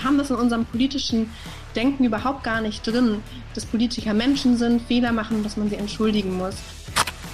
[0.00, 1.30] Wir haben das in unserem politischen
[1.76, 3.18] Denken überhaupt gar nicht drin,
[3.54, 6.54] dass Politiker Menschen sind, Fehler machen und dass man sie entschuldigen muss.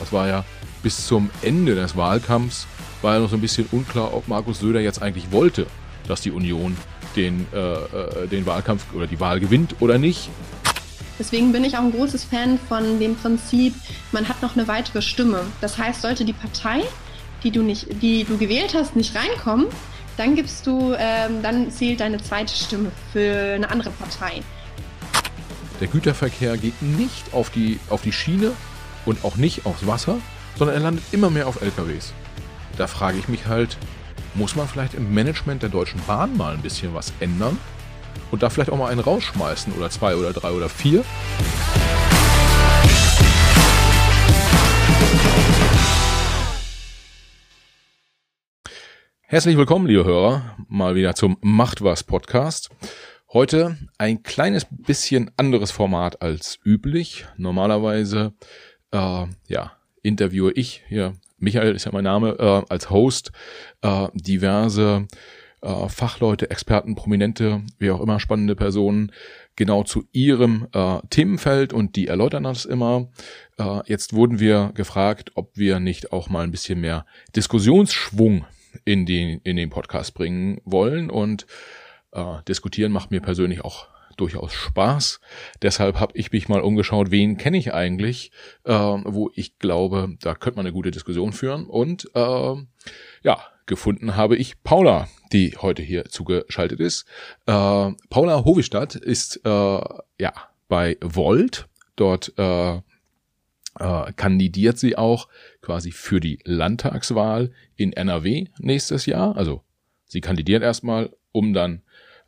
[0.00, 0.44] Das war ja
[0.82, 2.66] bis zum Ende des Wahlkampfs
[3.02, 5.68] war ja noch so ein bisschen unklar, ob Markus Söder jetzt eigentlich wollte,
[6.08, 6.76] dass die Union
[7.14, 10.28] den, äh, äh den Wahlkampf oder die Wahl gewinnt oder nicht.
[11.20, 13.74] Deswegen bin ich auch ein großes Fan von dem Prinzip,
[14.10, 15.42] man hat noch eine weitere Stimme.
[15.60, 16.82] Das heißt, sollte die Partei,
[17.44, 19.66] die du nicht, die du gewählt hast, nicht reinkommen,
[20.16, 24.42] dann gibst du, ähm, dann zählt deine zweite Stimme für eine andere Partei.
[25.80, 28.52] Der Güterverkehr geht nicht auf die, auf die Schiene
[29.04, 30.18] und auch nicht aufs Wasser,
[30.56, 32.12] sondern er landet immer mehr auf LKWs.
[32.78, 33.76] Da frage ich mich halt,
[34.34, 37.58] muss man vielleicht im Management der Deutschen Bahn mal ein bisschen was ändern?
[38.30, 41.04] Und da vielleicht auch mal einen rausschmeißen oder zwei oder drei oder vier?
[49.28, 52.70] Herzlich willkommen, liebe Hörer, mal wieder zum Macht was Podcast.
[53.32, 57.26] Heute ein kleines bisschen anderes Format als üblich.
[57.36, 58.34] Normalerweise,
[58.92, 59.72] äh, ja,
[60.04, 63.32] interviewe ich hier, Michael ist ja mein Name, äh, als Host
[63.82, 65.08] äh, diverse
[65.60, 69.10] äh, Fachleute, Experten, Prominente, wie auch immer spannende Personen
[69.56, 73.08] genau zu ihrem äh, Themenfeld und die erläutern das immer.
[73.58, 78.44] Äh, jetzt wurden wir gefragt, ob wir nicht auch mal ein bisschen mehr Diskussionsschwung
[78.84, 81.10] in den, in den Podcast bringen wollen.
[81.10, 81.46] Und
[82.12, 85.20] äh, diskutieren macht mir persönlich auch durchaus Spaß.
[85.62, 88.30] Deshalb habe ich mich mal umgeschaut, wen kenne ich eigentlich,
[88.64, 91.66] äh, wo ich glaube, da könnte man eine gute Diskussion führen.
[91.66, 92.54] Und äh,
[93.22, 97.06] ja, gefunden habe ich Paula, die heute hier zugeschaltet ist.
[97.46, 100.32] Äh, Paula Hovistadt ist äh, ja
[100.68, 101.66] bei Volt.
[101.96, 102.80] Dort äh,
[103.78, 105.28] äh, kandidiert sie auch
[105.60, 109.36] quasi für die Landtagswahl in NRW nächstes Jahr.
[109.36, 109.62] Also
[110.04, 111.82] sie kandidiert erstmal, um dann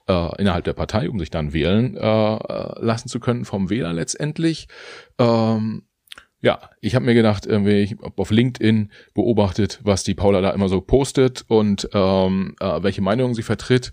[0.08, 4.68] äh, innerhalb der Partei, um sich dann wählen äh, lassen zu können vom Wähler letztendlich.
[5.18, 5.82] Ähm,
[6.40, 10.50] ja, ich habe mir gedacht, irgendwie, ich habe auf LinkedIn beobachtet, was die Paula da
[10.50, 13.90] immer so postet und ähm, äh, welche Meinungen sie vertritt.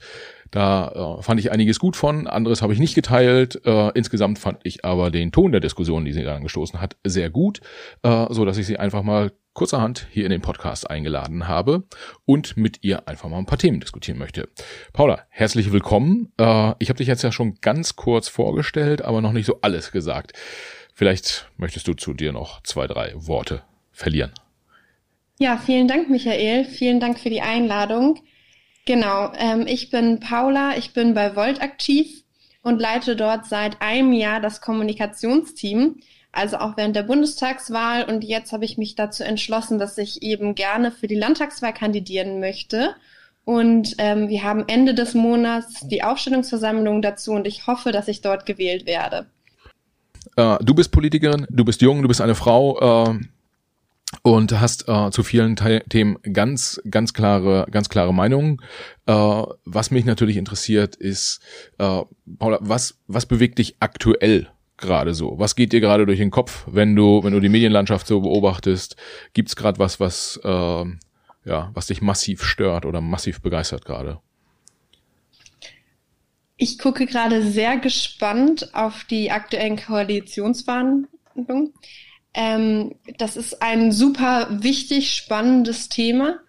[0.51, 3.61] Da äh, fand ich einiges gut von, anderes habe ich nicht geteilt.
[3.65, 7.29] Äh, insgesamt fand ich aber den Ton der Diskussion, die sie da angestoßen hat, sehr
[7.29, 7.61] gut,
[8.03, 11.83] äh, so dass ich sie einfach mal kurzerhand hier in den Podcast eingeladen habe
[12.25, 14.49] und mit ihr einfach mal ein paar Themen diskutieren möchte.
[14.91, 16.33] Paula, herzlich willkommen.
[16.37, 19.91] Äh, ich habe dich jetzt ja schon ganz kurz vorgestellt, aber noch nicht so alles
[19.91, 20.33] gesagt.
[20.93, 24.31] Vielleicht möchtest du zu dir noch zwei, drei Worte verlieren.
[25.39, 26.65] Ja, vielen Dank, Michael.
[26.65, 28.19] Vielen Dank für die Einladung.
[28.85, 32.23] Genau, ähm, ich bin Paula, ich bin bei Volt aktiv
[32.61, 35.97] und leite dort seit einem Jahr das Kommunikationsteam,
[36.31, 38.03] also auch während der Bundestagswahl.
[38.03, 42.39] Und jetzt habe ich mich dazu entschlossen, dass ich eben gerne für die Landtagswahl kandidieren
[42.39, 42.95] möchte.
[43.43, 48.21] Und ähm, wir haben Ende des Monats die Aufstellungsversammlung dazu und ich hoffe, dass ich
[48.21, 49.27] dort gewählt werde.
[50.35, 53.19] Äh, du bist Politikerin, du bist jung, du bist eine Frau äh,
[54.21, 58.61] und hast äh, zu vielen Te Themen ganz, ganz klare, ganz klare Meinungen.
[59.05, 59.13] Äh,
[59.65, 61.41] was mich natürlich interessiert ist,
[61.77, 62.01] äh,
[62.37, 65.39] Paula, was, was bewegt dich aktuell gerade so?
[65.39, 68.95] Was geht dir gerade durch den Kopf, wenn du, wenn du die Medienlandschaft so beobachtest?
[69.33, 70.85] Gibt's gerade was, was, äh,
[71.45, 74.19] ja, was dich massiv stört oder massiv begeistert gerade?
[76.57, 81.73] Ich gucke gerade sehr gespannt auf die aktuellen Koalitionsverhandlungen.
[82.35, 86.39] Ähm, das ist ein super wichtig, spannendes Thema,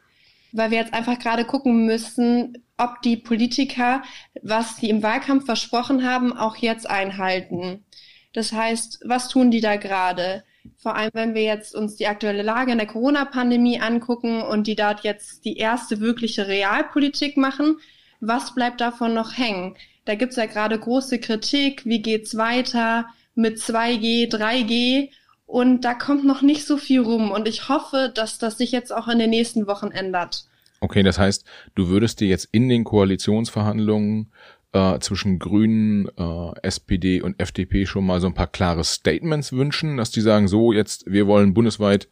[0.50, 4.02] weil wir jetzt einfach gerade gucken müssen, ob die Politiker,
[4.42, 7.84] was sie im Wahlkampf versprochen haben, auch jetzt einhalten.
[8.32, 10.42] Das heißt, was tun die da gerade?
[10.76, 14.74] Vor allem, wenn wir jetzt uns die aktuelle Lage in der Corona-Pandemie angucken und die
[14.74, 17.76] dort jetzt die erste wirkliche Realpolitik machen,
[18.20, 19.76] was bleibt davon noch hängen?
[20.04, 25.10] Da gibt's ja gerade große Kritik, wie geht's weiter mit 2G, 3G
[25.46, 28.94] und da kommt noch nicht so viel rum und ich hoffe, dass das sich jetzt
[28.94, 30.44] auch in den nächsten Wochen ändert.
[30.80, 31.44] Okay, das heißt,
[31.74, 34.30] du würdest dir jetzt in den Koalitionsverhandlungen
[34.72, 39.96] äh, zwischen Grünen, äh, SPD und FDP schon mal so ein paar klare Statements wünschen,
[39.96, 42.08] dass die sagen, so jetzt, wir wollen bundesweit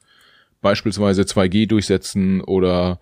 [0.62, 3.00] beispielsweise 2G durchsetzen oder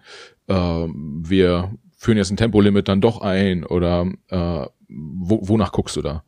[0.49, 6.03] äh, wir führen jetzt ein Tempolimit dann doch ein oder äh, wo, wonach guckst du
[6.03, 6.25] da?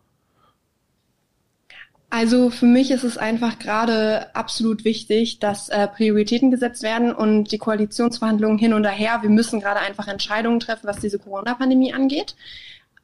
[2.16, 7.50] Also für mich ist es einfach gerade absolut wichtig, dass äh, Prioritäten gesetzt werden und
[7.50, 9.18] die Koalitionsverhandlungen hin und her.
[9.22, 12.36] Wir müssen gerade einfach Entscheidungen treffen, was diese Corona-Pandemie angeht.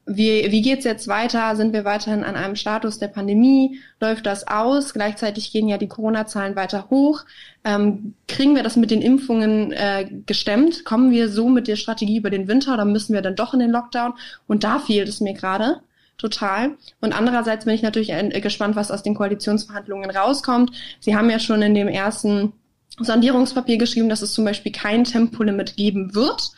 [0.06, 1.56] wie, wie geht's jetzt weiter?
[1.56, 3.80] Sind wir weiterhin an einem Status der Pandemie?
[4.00, 4.94] Läuft das aus?
[4.94, 7.24] Gleichzeitig gehen ja die Corona-Zahlen weiter hoch.
[7.64, 10.84] Ähm, kriegen wir das mit den Impfungen äh, gestemmt?
[10.84, 13.60] Kommen wir so mit der Strategie über den Winter oder müssen wir dann doch in
[13.60, 14.12] den Lockdown?
[14.46, 15.80] Und da fehlt es mir gerade
[16.20, 16.76] total.
[17.00, 20.72] Und andererseits bin ich natürlich äh, gespannt, was aus den Koalitionsverhandlungen rauskommt.
[21.00, 22.52] Sie haben ja schon in dem ersten
[22.98, 26.50] Sondierungspapier geschrieben, dass es zum Beispiel kein Tempolimit geben wird.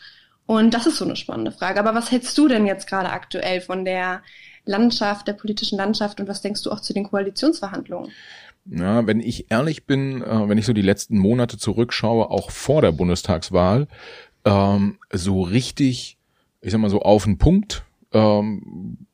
[0.47, 1.79] Und das ist so eine spannende Frage.
[1.79, 4.23] Aber was hältst du denn jetzt gerade aktuell von der
[4.65, 8.11] Landschaft, der politischen Landschaft und was denkst du auch zu den Koalitionsverhandlungen?
[8.65, 12.81] Ja, wenn ich ehrlich bin, äh, wenn ich so die letzten Monate zurückschaue, auch vor
[12.83, 13.89] der Bundestagswahl,
[14.45, 16.17] ähm, so richtig,
[16.61, 19.07] ich sag mal so auf den Punkt, ähm,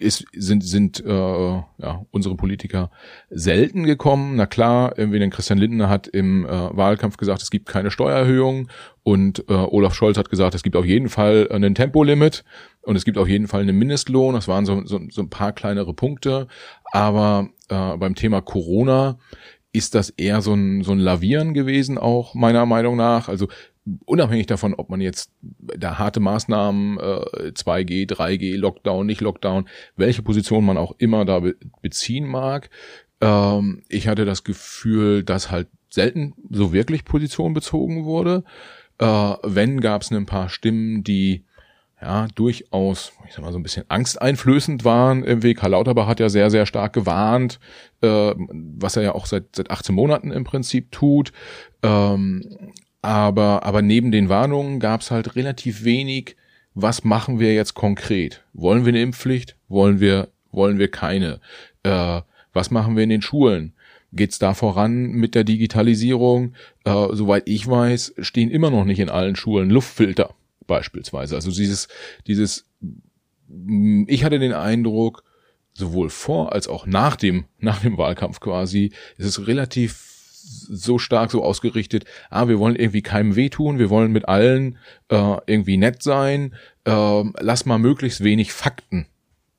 [0.00, 2.90] ist, sind, sind äh, ja, unsere Politiker
[3.30, 4.36] selten gekommen.
[4.36, 8.68] Na klar, irgendwie den Christian Lindner hat im äh, Wahlkampf gesagt, es gibt keine Steuererhöhung
[9.02, 12.44] und äh, Olaf Scholz hat gesagt, es gibt auf jeden Fall ein Tempolimit
[12.82, 14.34] und es gibt auf jeden Fall einen Mindestlohn.
[14.34, 16.46] Das waren so, so, so ein paar kleinere Punkte.
[16.92, 19.18] Aber äh, beim Thema Corona
[19.72, 23.28] ist das eher so ein, so ein Lavieren gewesen, auch meiner Meinung nach.
[23.28, 23.48] Also
[24.04, 30.22] unabhängig davon, ob man jetzt da harte Maßnahmen, äh, 2G, 3G, Lockdown, nicht Lockdown, welche
[30.22, 32.70] Position man auch immer da be beziehen mag,
[33.20, 38.44] ähm, ich hatte das Gefühl, dass halt selten so wirklich Position bezogen wurde.
[38.98, 41.44] Äh, wenn gab es ein paar Stimmen, die
[42.00, 45.24] ja durchaus, ich sag mal so ein bisschen angsteinflößend waren.
[45.24, 47.58] Irgendwie Karl Lauterbach hat ja sehr sehr stark gewarnt,
[48.02, 51.32] äh, was er ja auch seit seit 18 Monaten im Prinzip tut.
[51.82, 56.36] Ähm, aber, aber neben den Warnungen gab es halt relativ wenig,
[56.74, 58.44] was machen wir jetzt konkret?
[58.52, 59.56] Wollen wir eine Impfpflicht?
[59.68, 61.40] Wollen wir, wollen wir keine?
[61.82, 62.22] Äh,
[62.52, 63.72] was machen wir in den Schulen?
[64.12, 66.54] Geht's da voran mit der Digitalisierung?
[66.84, 70.34] Äh, soweit ich weiß, stehen immer noch nicht in allen Schulen Luftfilter
[70.66, 71.34] beispielsweise.
[71.34, 71.88] Also dieses,
[72.26, 72.66] dieses,
[74.06, 75.24] ich hatte den Eindruck,
[75.72, 80.07] sowohl vor als auch nach dem, nach dem Wahlkampf quasi, ist es relativ
[80.48, 84.78] so stark so ausgerichtet, ah, wir wollen irgendwie keinem wehtun, wir wollen mit allen
[85.08, 86.54] äh, irgendwie nett sein,
[86.84, 89.06] äh, lass mal möglichst wenig Fakten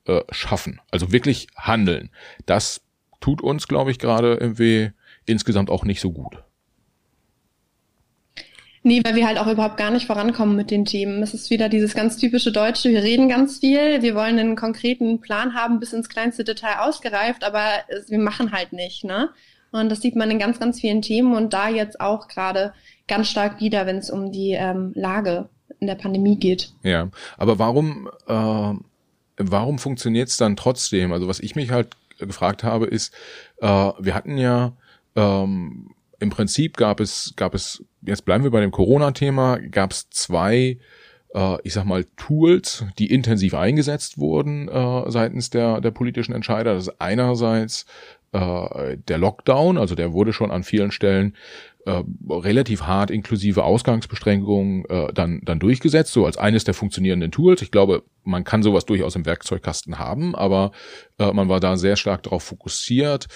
[0.06, 2.10] äh, schaffen, also wirklich handeln.
[2.46, 2.82] Das
[3.20, 4.90] tut uns, glaube ich, gerade irgendwie
[5.26, 6.42] insgesamt auch nicht so gut.
[8.82, 11.22] Nee, weil wir halt auch überhaupt gar nicht vorankommen mit den Themen.
[11.22, 15.20] Es ist wieder dieses ganz typische Deutsche, wir reden ganz viel, wir wollen einen konkreten
[15.20, 17.66] Plan haben, bis ins kleinste Detail ausgereift, aber
[18.08, 19.28] wir machen halt nicht, ne?
[19.72, 22.72] Und das sieht man in ganz, ganz vielen Themen und da jetzt auch gerade
[23.06, 26.72] ganz stark wieder, wenn es um die ähm, Lage in der Pandemie geht.
[26.82, 27.08] Ja,
[27.38, 28.74] aber warum, äh,
[29.36, 31.12] warum funktioniert es dann trotzdem?
[31.12, 33.14] Also was ich mich halt gefragt habe, ist,
[33.60, 34.72] äh, wir hatten ja
[35.16, 40.10] ähm, im Prinzip gab es, gab es, jetzt bleiben wir bei dem Corona-Thema, gab es
[40.10, 40.78] zwei
[41.34, 46.74] äh, ich sag mal, Tools, die intensiv eingesetzt wurden äh, seitens der, der politischen Entscheider.
[46.74, 47.86] Das ist einerseits
[48.32, 51.34] äh, der Lockdown, also der wurde schon an vielen Stellen
[51.86, 57.62] äh, relativ hart inklusive Ausgangsbeschränkungen äh, dann, dann durchgesetzt, so als eines der funktionierenden Tools.
[57.62, 60.72] Ich glaube, man kann sowas durchaus im Werkzeugkasten haben, aber
[61.18, 63.26] äh, man war da sehr stark darauf fokussiert.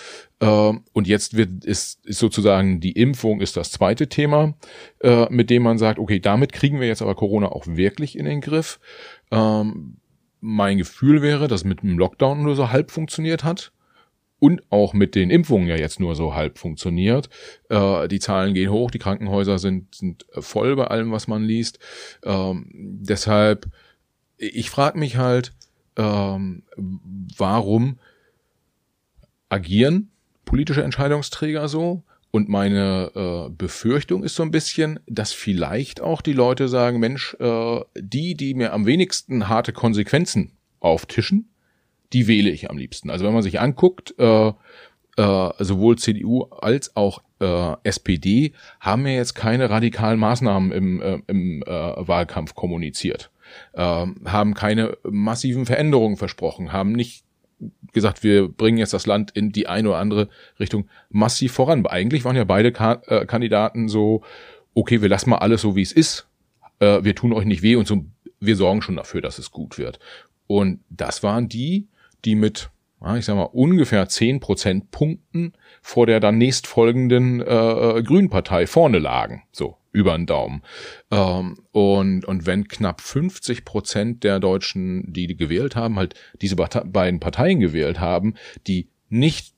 [0.40, 4.54] Äh, und jetzt wird ist, ist sozusagen die Impfung ist das zweite Thema,
[5.00, 8.26] äh, mit dem man sagt, okay, damit kriegen wir jetzt aber Corona auch wirklich in
[8.26, 8.78] den Griff.
[9.30, 9.96] Ähm,
[10.40, 13.72] mein Gefühl wäre, dass mit dem Lockdown nur so halb funktioniert hat
[14.38, 17.28] und auch mit den Impfungen ja jetzt nur so halb funktioniert.
[17.70, 21.78] Äh, die Zahlen gehen hoch, die Krankenhäuser sind, sind voll bei allem, was man liest.
[22.24, 23.66] Ähm, deshalb,
[24.36, 25.52] ich frage mich halt,
[25.96, 27.98] ähm, warum
[29.48, 30.10] agieren
[30.44, 32.02] politische Entscheidungsträger so?
[32.30, 37.36] Und meine äh, Befürchtung ist so ein bisschen, dass vielleicht auch die Leute sagen, Mensch,
[37.38, 40.50] äh, die, die mir am wenigsten harte Konsequenzen
[40.80, 41.53] auftischen,
[42.14, 43.10] die wähle ich am liebsten.
[43.10, 44.52] Also wenn man sich anguckt, äh,
[45.16, 51.18] äh, sowohl CDU als auch äh, SPD haben ja jetzt keine radikalen Maßnahmen im, äh,
[51.26, 53.30] im äh, Wahlkampf kommuniziert,
[53.74, 57.24] äh, haben keine massiven Veränderungen versprochen, haben nicht
[57.92, 60.28] gesagt, wir bringen jetzt das Land in die eine oder andere
[60.58, 61.86] Richtung massiv voran.
[61.86, 64.22] Eigentlich waren ja beide Ka äh, Kandidaten so,
[64.74, 66.26] okay, wir lassen mal alles so, wie es ist.
[66.80, 68.04] Äh, wir tun euch nicht weh und so,
[68.40, 69.98] wir sorgen schon dafür, dass es gut wird.
[70.46, 71.88] Und das waren die,
[72.24, 72.70] die mit,
[73.16, 79.42] ich sag mal, ungefähr zehn Prozentpunkten vor der dann nächstfolgenden äh, Grünen Partei vorne lagen.
[79.52, 80.62] So, über den Daumen.
[81.10, 86.56] Ähm, und, und wenn knapp 50 Prozent der Deutschen, die, die gewählt haben, halt diese
[86.56, 88.34] beiden Parteien gewählt haben,
[88.66, 89.54] die nicht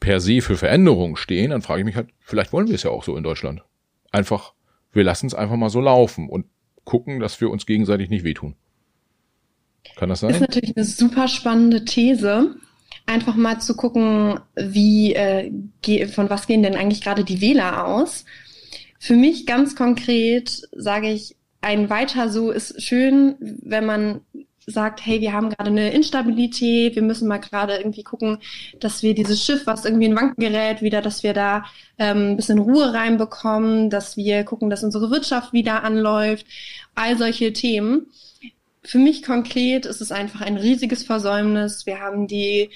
[0.00, 2.90] per se für Veränderungen stehen, dann frage ich mich halt, vielleicht wollen wir es ja
[2.90, 3.62] auch so in Deutschland.
[4.10, 4.54] Einfach,
[4.92, 6.46] wir lassen es einfach mal so laufen und
[6.84, 8.56] gucken, dass wir uns gegenseitig nicht wehtun.
[9.94, 10.30] Kann das sein?
[10.30, 12.56] Ist natürlich eine super spannende These.
[13.06, 15.52] Einfach mal zu gucken, wie äh,
[16.08, 18.24] von was gehen denn eigentlich gerade die Wähler aus.
[18.98, 24.20] Für mich ganz konkret sage ich, ein weiter so ist schön, wenn man
[24.66, 28.38] sagt, hey, wir haben gerade eine Instabilität, wir müssen mal gerade irgendwie gucken,
[28.80, 31.64] dass wir dieses Schiff, was irgendwie in Wanken gerät, wieder, dass wir da
[31.98, 36.46] ähm, ein bisschen Ruhe reinbekommen, dass wir gucken, dass unsere Wirtschaft wieder anläuft,
[36.96, 38.06] all solche Themen.
[38.86, 41.86] Für mich konkret ist es einfach ein riesiges Versäumnis.
[41.86, 42.70] Wir haben die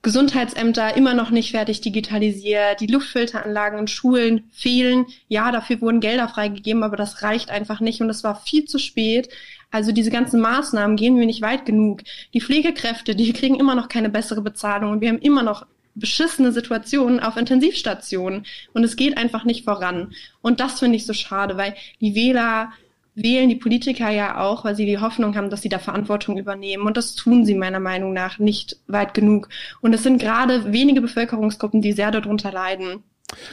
[0.00, 5.04] Gesundheitsämter immer noch nicht fertig digitalisiert, die Luftfilteranlagen in Schulen fehlen.
[5.28, 8.78] Ja, dafür wurden Gelder freigegeben, aber das reicht einfach nicht und es war viel zu
[8.78, 9.28] spät.
[9.70, 12.00] Also diese ganzen Maßnahmen gehen wir nicht weit genug.
[12.32, 16.52] Die Pflegekräfte, die kriegen immer noch keine bessere Bezahlung und wir haben immer noch beschissene
[16.52, 20.14] Situationen auf Intensivstationen und es geht einfach nicht voran.
[20.40, 22.72] Und das finde ich so schade, weil die Wähler
[23.14, 26.86] wählen die Politiker ja auch, weil sie die Hoffnung haben, dass sie da Verantwortung übernehmen.
[26.86, 29.48] Und das tun sie meiner Meinung nach nicht weit genug.
[29.80, 33.02] Und es sind gerade wenige Bevölkerungsgruppen, die sehr darunter leiden.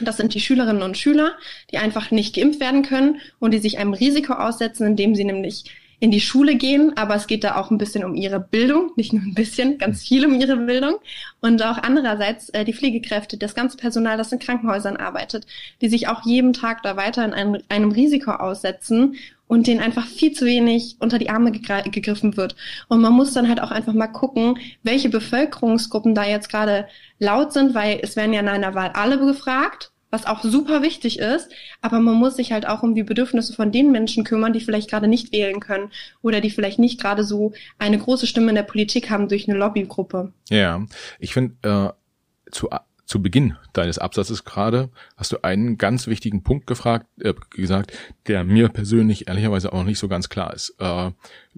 [0.00, 1.32] Das sind die Schülerinnen und Schüler,
[1.70, 5.64] die einfach nicht geimpft werden können und die sich einem Risiko aussetzen, indem sie nämlich
[6.00, 9.12] in die Schule gehen, aber es geht da auch ein bisschen um ihre Bildung, nicht
[9.12, 10.96] nur ein bisschen, ganz viel um ihre Bildung.
[11.42, 15.46] Und auch andererseits äh, die Pflegekräfte, das ganze Personal, das in Krankenhäusern arbeitet,
[15.82, 19.16] die sich auch jeden Tag da weiter in einem, einem Risiko aussetzen
[19.50, 22.54] und denen einfach viel zu wenig unter die Arme gegriffen wird.
[22.86, 26.86] Und man muss dann halt auch einfach mal gucken, welche Bevölkerungsgruppen da jetzt gerade
[27.18, 31.20] laut sind, weil es werden ja in einer Wahl alle gefragt was auch super wichtig
[31.20, 31.52] ist,
[31.82, 34.90] aber man muss sich halt auch um die Bedürfnisse von den Menschen kümmern, die vielleicht
[34.90, 38.64] gerade nicht wählen können oder die vielleicht nicht gerade so eine große Stimme in der
[38.64, 40.32] Politik haben durch eine Lobbygruppe.
[40.48, 40.84] Ja,
[41.20, 42.70] ich finde, äh, zu,
[43.10, 47.92] zu Beginn deines Absatzes gerade hast du einen ganz wichtigen Punkt gefragt, äh, gesagt,
[48.28, 50.76] der mir persönlich ehrlicherweise auch noch nicht so ganz klar ist.
[50.78, 51.10] Äh,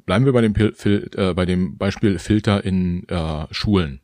[0.06, 4.00] bleiben wir bei dem, Fil äh, bei dem Beispiel Filter in äh, Schulen.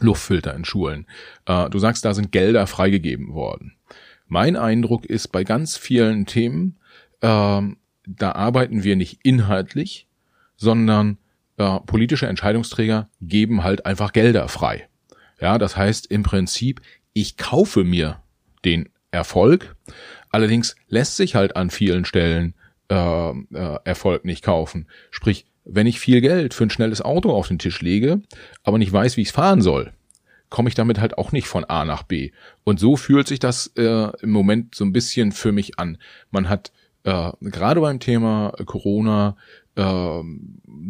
[0.00, 1.06] Luftfilter in Schulen.
[1.44, 3.74] Äh, du sagst, da sind Gelder freigegeben worden.
[4.26, 6.78] Mein Eindruck ist bei ganz vielen Themen,
[7.20, 7.60] äh,
[8.06, 10.08] da arbeiten wir nicht inhaltlich,
[10.56, 11.18] sondern
[11.58, 14.88] äh, politische Entscheidungsträger geben halt einfach Gelder frei.
[15.42, 16.80] Ja, das heißt im Prinzip,
[17.14, 18.22] ich kaufe mir
[18.64, 19.74] den Erfolg.
[20.30, 22.54] Allerdings lässt sich halt an vielen Stellen
[22.88, 24.86] äh, äh, Erfolg nicht kaufen.
[25.10, 28.22] Sprich, wenn ich viel Geld für ein schnelles Auto auf den Tisch lege,
[28.62, 29.92] aber nicht weiß, wie ich es fahren soll,
[30.48, 32.30] komme ich damit halt auch nicht von A nach B.
[32.62, 35.98] Und so fühlt sich das äh, im Moment so ein bisschen für mich an.
[36.30, 36.70] Man hat
[37.02, 39.36] äh, gerade beim Thema Corona
[39.74, 40.20] äh,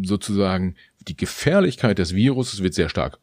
[0.05, 0.75] sozusagen
[1.09, 3.19] die Gefährlichkeit des Virus wird sehr stark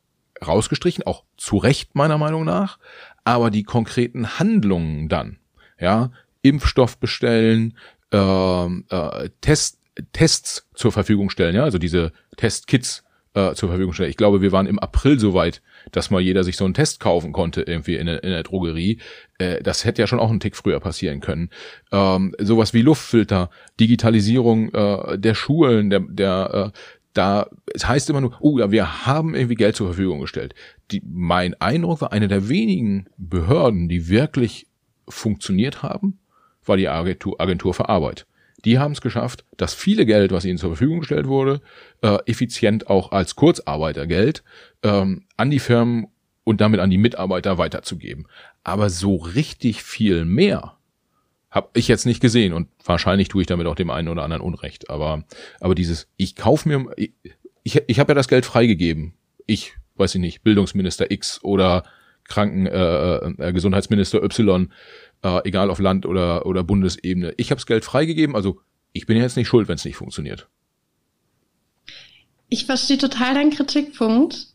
[0.45, 2.79] rausgestrichen, auch zu Recht meiner Meinung nach,
[3.23, 5.39] aber die konkreten Handlungen dann,
[5.79, 7.77] ja, Impfstoff bestellen,
[8.11, 9.79] äh, äh, Test
[10.13, 13.03] Tests zur Verfügung stellen, ja, also diese Testkits
[13.33, 14.09] äh, zur Verfügung stellen.
[14.09, 17.31] Ich glaube, wir waren im April soweit, dass mal jeder sich so einen Test kaufen
[17.31, 18.99] konnte irgendwie in in der Drogerie.
[19.37, 21.49] Äh, das hätte ja schon auch einen Tick früher passieren können.
[21.91, 26.79] Ähm, sowas wie Luftfilter, Digitalisierung äh, der Schulen, der, der äh,
[27.13, 30.53] da, es heißt immer nur, oh ja, wir haben irgendwie Geld zur Verfügung gestellt.
[30.91, 34.67] Die, mein Eindruck war, eine der wenigen Behörden, die wirklich
[35.07, 36.19] funktioniert haben,
[36.65, 38.27] war die Agentur, Agentur für Arbeit
[38.65, 41.61] die haben es geschafft, dass viele Geld, was ihnen zur Verfügung gestellt wurde,
[42.01, 44.43] äh, effizient auch als Kurzarbeitergeld
[44.83, 46.07] ähm, an die Firmen
[46.43, 48.27] und damit an die Mitarbeiter weiterzugeben.
[48.63, 50.77] Aber so richtig viel mehr
[51.51, 54.43] habe ich jetzt nicht gesehen und wahrscheinlich tue ich damit auch dem einen oder anderen
[54.43, 54.89] Unrecht.
[54.89, 55.23] Aber
[55.59, 57.11] aber dieses, ich kauf mir, ich
[57.63, 59.13] ich, ich habe ja das Geld freigegeben.
[59.45, 61.83] Ich weiß ich nicht, Bildungsminister X oder
[62.23, 64.71] Kranken äh, äh, Gesundheitsminister Y
[65.23, 67.33] äh, egal auf Land oder, oder Bundesebene.
[67.37, 68.61] Ich habe das Geld freigegeben, also
[68.93, 70.47] ich bin jetzt nicht schuld, wenn es nicht funktioniert.
[72.47, 74.47] Ich verstehe total deinen Kritikpunkt.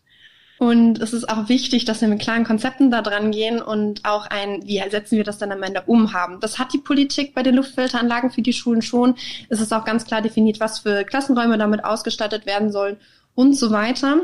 [0.58, 4.26] Und es ist auch wichtig, dass wir mit klaren Konzepten da dran gehen und auch
[4.26, 6.38] ein, wie setzen wir das dann am Ende um haben.
[6.40, 9.16] Das hat die Politik bei den Luftfilteranlagen für die Schulen schon.
[9.48, 12.98] Es ist auch ganz klar definiert, was für Klassenräume damit ausgestattet werden sollen
[13.34, 14.20] und so weiter.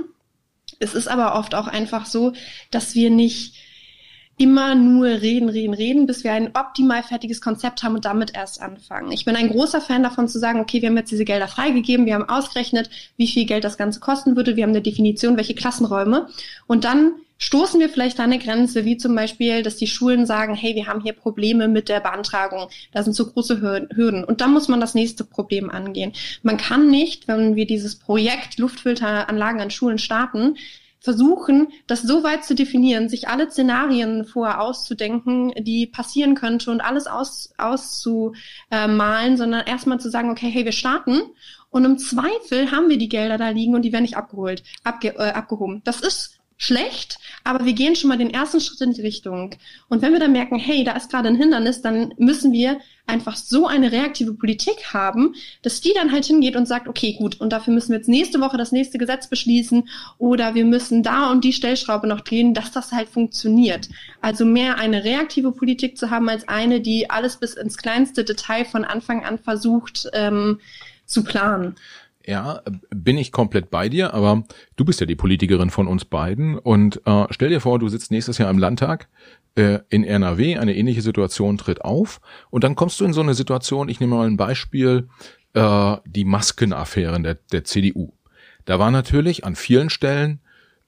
[0.79, 2.33] Es ist aber oft auch einfach so,
[2.71, 3.57] dass wir nicht
[4.41, 8.63] immer nur reden, reden, reden, bis wir ein optimal fertiges Konzept haben und damit erst
[8.63, 9.13] anfangen.
[9.13, 12.07] Ich bin ein großer Fan davon zu sagen, okay, wir haben jetzt diese Gelder freigegeben,
[12.07, 15.55] wir haben ausgerechnet, wie viel Geld das Ganze kosten würde, wir haben eine Definition, welche
[15.55, 16.29] Klassenräume
[16.67, 20.55] und dann stoßen wir vielleicht an eine Grenze, wie zum Beispiel, dass die Schulen sagen,
[20.55, 23.61] hey, wir haben hier Probleme mit der Beantragung, da sind so große
[23.95, 24.25] Hürden.
[24.25, 26.13] Und dann muss man das nächste Problem angehen.
[26.43, 30.57] Man kann nicht, wenn wir dieses Projekt Luftfilteranlagen an Schulen starten,
[31.01, 36.83] versuchen, das so weit zu definieren, sich alle Szenarien vorher auszudenken, die passieren könnte und
[36.83, 41.23] alles aus, auszumalen, sondern erstmal zu sagen, okay, hey, wir starten
[41.71, 45.15] Und im Zweifel haben wir die Gelder da liegen und die werden nicht abgeholt, abge,
[45.17, 45.83] äh, abgehoben.
[45.85, 49.55] Das ist schlecht, aber wir gehen schon mal den ersten Schritt in die Richtung.
[49.89, 53.35] Und wenn wir dann merken, hey, da ist gerade ein Hindernis, dann müssen wir einfach
[53.35, 57.51] so eine reaktive Politik haben, dass die dann halt hingeht und sagt, okay, gut, und
[57.55, 59.89] dafür müssen wir jetzt nächste Woche das nächste Gesetz beschließen
[60.19, 63.89] oder wir müssen da und die Stellschraube noch drehen, dass das halt funktioniert.
[64.21, 68.67] Also mehr eine reaktive Politik zu haben als eine, die alles bis ins kleinste Detail
[68.67, 70.61] von Anfang an versucht ähm,
[71.07, 71.77] zu planen.
[72.31, 74.45] Ja, bin ich komplett bei dir, aber
[74.77, 78.13] du bist ja die Politikerin von uns beiden und äh, stell dir vor, du sitzt
[78.13, 79.09] nächstes Jahr im Landtag
[79.57, 82.21] äh, in NRW, eine ähnliche Situation tritt auf
[82.51, 85.09] und dann kommst du in so eine Situation, ich nehme mal ein Beispiel,
[85.55, 88.13] äh, die Maskenaffären der, der CDU.
[88.65, 90.39] Da war natürlich an vielen Stellen,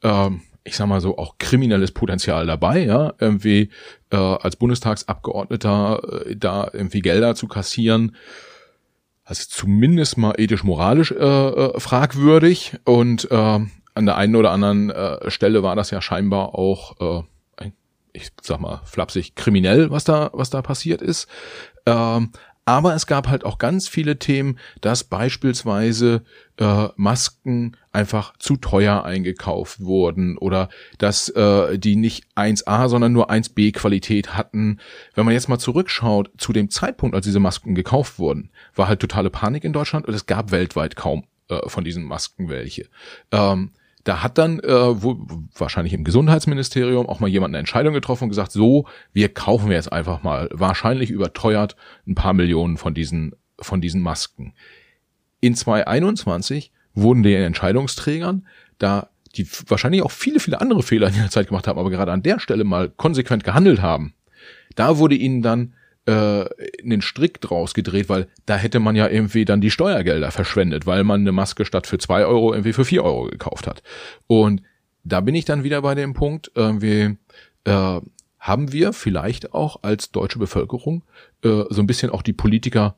[0.04, 0.30] äh,
[0.62, 3.70] ich sag mal so, auch kriminelles Potenzial dabei, ja, irgendwie
[4.10, 8.14] äh, als Bundestagsabgeordneter äh, da irgendwie Gelder zu kassieren
[9.32, 15.30] also zumindest mal ethisch-moralisch äh, äh, fragwürdig und äh, an der einen oder anderen äh,
[15.30, 17.24] Stelle war das ja scheinbar auch,
[17.60, 17.70] äh,
[18.12, 21.28] ich sag mal, flapsig kriminell, was da, was da passiert ist.
[21.86, 22.32] Ähm,
[22.64, 26.22] aber es gab halt auch ganz viele Themen, dass beispielsweise
[26.58, 33.30] äh, Masken einfach zu teuer eingekauft wurden oder dass äh, die nicht 1A, sondern nur
[33.30, 34.78] 1B Qualität hatten.
[35.14, 39.00] Wenn man jetzt mal zurückschaut, zu dem Zeitpunkt, als diese Masken gekauft wurden, war halt
[39.00, 42.88] totale Panik in Deutschland und es gab weltweit kaum äh, von diesen Masken welche.
[43.32, 43.72] Ähm,
[44.04, 45.16] da hat dann äh, wo,
[45.56, 49.92] wahrscheinlich im Gesundheitsministerium auch mal jemand eine Entscheidung getroffen und gesagt, so, wir kaufen jetzt
[49.92, 54.54] einfach mal wahrscheinlich überteuert ein paar Millionen von diesen von diesen Masken.
[55.40, 58.46] In 2021 wurden den Entscheidungsträgern
[58.78, 62.12] da die wahrscheinlich auch viele, viele andere Fehler in der Zeit gemacht haben, aber gerade
[62.12, 64.14] an der Stelle mal konsequent gehandelt haben.
[64.74, 65.74] Da wurde ihnen dann
[66.06, 66.44] äh,
[66.82, 71.04] einen Strick draus gedreht, weil da hätte man ja irgendwie dann die Steuergelder verschwendet, weil
[71.04, 73.82] man eine Maske statt für zwei Euro irgendwie für vier Euro gekauft hat.
[74.26, 74.62] Und
[75.04, 77.16] da bin ich dann wieder bei dem Punkt, irgendwie
[77.64, 78.00] äh,
[78.38, 81.04] haben wir vielleicht auch als deutsche Bevölkerung
[81.44, 82.96] äh, so ein bisschen auch die Politiker,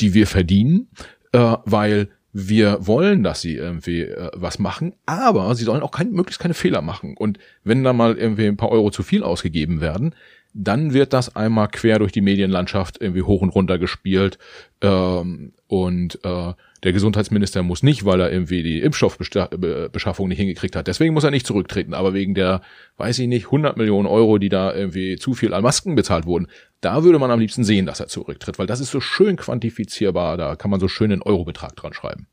[0.00, 0.88] die wir verdienen,
[1.32, 6.12] äh, weil wir wollen, dass sie irgendwie äh, was machen, aber sie sollen auch kein,
[6.12, 7.16] möglichst keine Fehler machen.
[7.16, 10.14] Und wenn da mal irgendwie ein paar Euro zu viel ausgegeben werden,
[10.60, 14.38] dann wird das einmal quer durch die Medienlandschaft irgendwie hoch und runter gespielt.
[14.80, 20.88] Ähm, und äh, der Gesundheitsminister muss nicht, weil er irgendwie die Impfstoffbeschaffung nicht hingekriegt hat.
[20.88, 21.94] Deswegen muss er nicht zurücktreten.
[21.94, 22.62] Aber wegen der,
[22.96, 26.48] weiß ich nicht, 100 Millionen Euro, die da irgendwie zu viel an Masken bezahlt wurden,
[26.80, 30.36] da würde man am liebsten sehen, dass er zurücktritt, weil das ist so schön quantifizierbar.
[30.36, 32.26] Da kann man so schön einen Eurobetrag dran schreiben.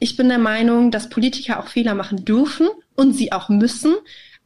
[0.00, 3.94] Ich bin der Meinung, dass Politiker auch Fehler machen dürfen und sie auch müssen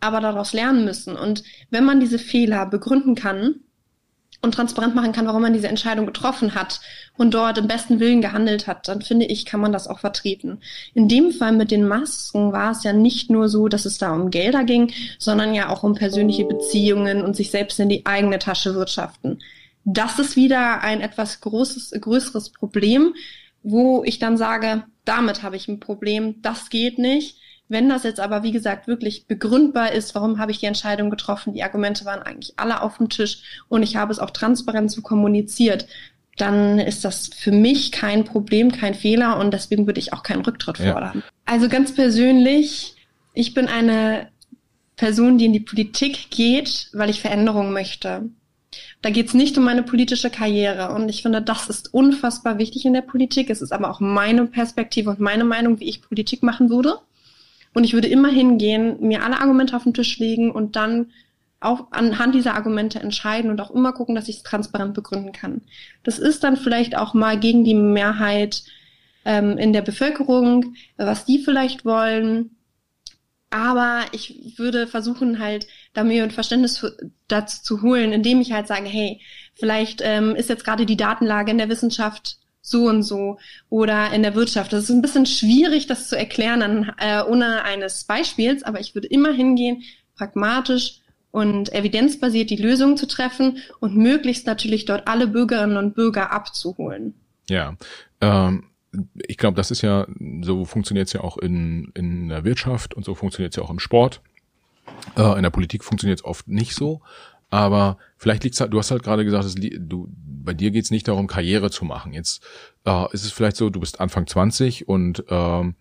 [0.02, 1.16] aber daraus lernen müssen.
[1.16, 3.56] Und wenn man diese Fehler begründen kann
[4.40, 6.80] und transparent machen kann, warum man diese Entscheidung getroffen hat
[7.16, 10.58] und dort im besten Willen gehandelt hat, dann finde ich, kann man das auch vertreten.
[10.94, 14.12] In dem Fall mit den Masken war es ja nicht nur so, dass es da
[14.12, 18.40] um Gelder ging, sondern ja auch um persönliche Beziehungen und sich selbst in die eigene
[18.40, 19.38] Tasche wirtschaften.
[19.84, 23.14] Das ist wieder ein etwas großes, größeres Problem,
[23.62, 27.36] wo ich dann sage, damit habe ich ein Problem, das geht nicht
[27.72, 31.54] wenn das jetzt aber, wie gesagt, wirklich begründbar ist, warum habe ich die Entscheidung getroffen,
[31.54, 35.00] die Argumente waren eigentlich alle auf dem Tisch und ich habe es auch transparent so
[35.00, 35.86] kommuniziert,
[36.36, 40.42] dann ist das für mich kein Problem, kein Fehler und deswegen würde ich auch keinen
[40.42, 40.92] Rücktritt ja.
[40.92, 41.22] fordern.
[41.46, 42.94] Also ganz persönlich,
[43.32, 44.28] ich bin eine
[44.96, 48.28] Person, die in die Politik geht, weil ich Veränderungen möchte.
[49.00, 50.94] Da geht es nicht um meine politische Karriere.
[50.94, 53.50] Und ich finde, das ist unfassbar wichtig in der Politik.
[53.50, 56.98] Es ist aber auch meine Perspektive und meine Meinung, wie ich Politik machen würde.
[57.74, 61.10] Und ich würde immer hingehen, mir alle Argumente auf den Tisch legen und dann
[61.60, 65.62] auch anhand dieser Argumente entscheiden und auch immer gucken, dass ich es transparent begründen kann.
[66.02, 68.62] Das ist dann vielleicht auch mal gegen die Mehrheit
[69.24, 72.56] ähm, in der Bevölkerung, was die vielleicht wollen.
[73.50, 76.84] Aber ich würde versuchen halt, da mir ein Verständnis
[77.28, 79.20] dazu zu holen, indem ich halt sage, hey,
[79.54, 84.22] vielleicht ähm, ist jetzt gerade die Datenlage in der Wissenschaft so und so oder in
[84.22, 84.72] der Wirtschaft.
[84.72, 88.94] Das ist ein bisschen schwierig, das zu erklären an, äh, ohne eines Beispiels, aber ich
[88.94, 89.82] würde immer hingehen,
[90.16, 91.00] pragmatisch
[91.32, 97.14] und evidenzbasiert die Lösungen zu treffen und möglichst natürlich dort alle Bürgerinnen und Bürger abzuholen.
[97.48, 97.76] Ja,
[98.20, 98.64] ähm,
[99.26, 100.06] ich glaube, das ist ja,
[100.42, 103.70] so funktioniert es ja auch in, in der Wirtschaft und so funktioniert es ja auch
[103.70, 104.20] im Sport.
[105.16, 107.00] Äh, in der Politik funktioniert es oft nicht so.
[107.52, 111.06] Aber vielleicht liegt's halt, du hast halt gerade gesagt, dass du, bei dir geht's nicht
[111.06, 112.14] darum, Karriere zu machen.
[112.14, 112.42] Jetzt
[112.86, 115.74] äh, ist es vielleicht so, du bist Anfang 20 und ähm,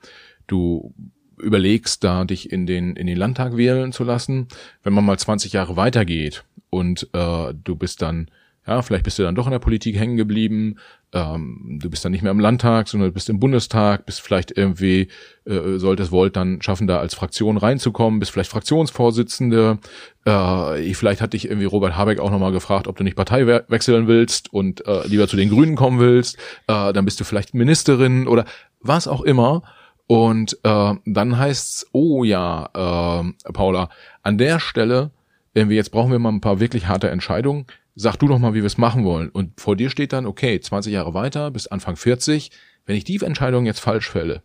[0.48, 0.94] du
[1.38, 4.50] überlegst, da dich in den, in den Landtag wählen zu lassen.
[4.84, 8.30] Wenn man mal 20 Jahre weitergeht und äh, du bist dann
[8.68, 10.76] Ja, vielleicht bist du dann doch in der Politik hängen geblieben.
[11.14, 14.56] Ähm, du bist dann nicht mehr im Landtag, sondern du bist im Bundestag, bist vielleicht
[14.56, 15.08] irgendwie,
[15.46, 19.80] äh, solltest wollt dann schaffen, da als Fraktion reinzukommen, bist vielleicht Fraktionsvorsitzende.
[20.26, 23.66] Äh, vielleicht hat dich irgendwie Robert Habeck auch nochmal gefragt, ob du nicht Partei we
[23.68, 26.38] wechseln willst und äh, lieber zu den Grünen kommen willst.
[26.68, 28.46] Äh, dann bist du vielleicht Ministerin oder
[28.80, 29.64] was auch immer.
[30.06, 33.90] Und äh, dann heißt's, oh ja, äh, Paula,
[34.22, 35.10] an der Stelle,
[35.54, 38.62] irgendwie jetzt brauchen wir mal ein paar wirklich harte Entscheidungen sag du doch mal, wie
[38.62, 39.30] wir es machen wollen.
[39.30, 42.52] Und vor dir steht dann, okay, 20 Jahre weiter, bis Anfang 40,
[42.86, 44.44] wenn ich die Entscheidung jetzt falsch fälle,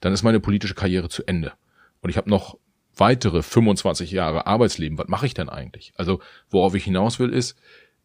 [0.00, 1.52] dann ist meine politische Karriere zu Ende.
[2.00, 2.58] Und ich habe noch
[2.96, 4.98] weitere 25 Jahre Arbeitsleben.
[4.98, 5.92] Was mache ich denn eigentlich?
[5.96, 7.56] Also, worauf ich hinaus will, ist,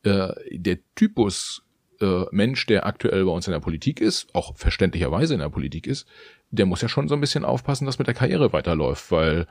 [0.04, 1.64] äh, der Typus
[2.02, 5.88] äh, Mensch, der aktuell bei uns in der Politik ist, auch verständlicherweise in der Politik
[5.88, 6.08] ist,
[6.52, 9.48] der muss ja schon so ein bisschen aufpassen, dass mit der Karriere weiterläuft, weil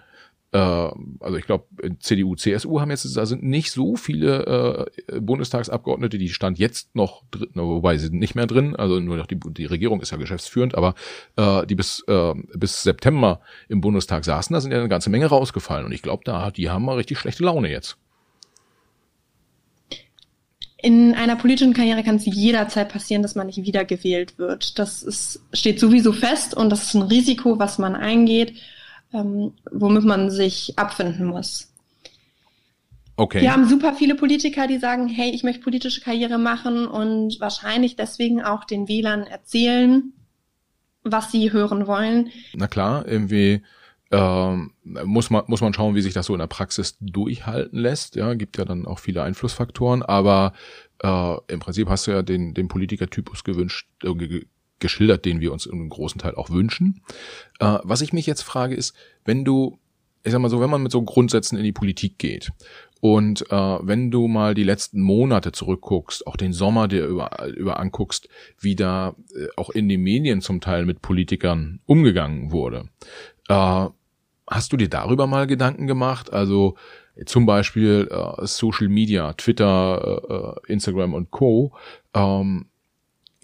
[0.59, 1.65] also ich glaube,
[1.99, 7.25] CDU, CSU haben jetzt, da sind nicht so viele äh, Bundestagsabgeordnete, die stand jetzt noch
[7.33, 10.17] drin, wobei sie sind nicht mehr drin, also nur noch die, die Regierung ist ja
[10.17, 10.95] geschäftsführend, aber
[11.37, 15.27] äh, die bis, äh, bis September im Bundestag saßen, da sind ja eine ganze Menge
[15.27, 17.97] rausgefallen und ich glaube, da die haben mal richtig schlechte Laune jetzt.
[20.77, 24.79] In einer politischen Karriere kann es jederzeit passieren, dass man nicht wiedergewählt wird.
[24.79, 28.53] Das ist, steht sowieso fest und das ist ein Risiko, was man eingeht
[29.15, 31.71] ähm, womit man sich abfinden muss.
[33.17, 33.43] Okay.
[33.43, 37.95] Wir haben super viele Politiker, die sagen, hey, ich möchte politische Karriere machen und wahrscheinlich
[37.95, 40.13] deswegen auch den Wählern erzählen,
[41.05, 42.31] was sie hören wollen.
[42.55, 43.63] Na klar, irgendwie
[44.11, 48.17] ähm, muss man muss man schauen, wie sich das so in der Praxis durchhalten lässt.
[48.17, 50.53] Ja, gibt ja dann auch viele Einflussfaktoren, aber
[51.03, 54.41] äh, im Prinzip hast du ja den den Politikertypus gewünscht äh,
[54.79, 57.03] geschildert, den wir uns im großen Teil auch wünschen.
[57.61, 59.79] Äh, was ich mich jetzt frage ist, wenn du,
[60.23, 62.53] ich sag mal so, wenn man mit so Grundsätzen in die Politik geht
[63.01, 67.79] und äh, wenn du mal die letzten Monate zurückguckst, auch den Sommer dir über, über
[67.79, 72.89] anguckst, wie da äh, auch in den Medien zum Teil mit Politikern umgegangen wurde,
[73.49, 73.87] äh,
[74.47, 76.33] hast du dir darüber mal Gedanken gemacht?
[76.33, 76.77] Also
[77.27, 80.35] zum Beispiel äh, Social Media, Twitter, äh,
[80.69, 81.73] äh Instagram und Co.
[82.13, 82.67] Ähm,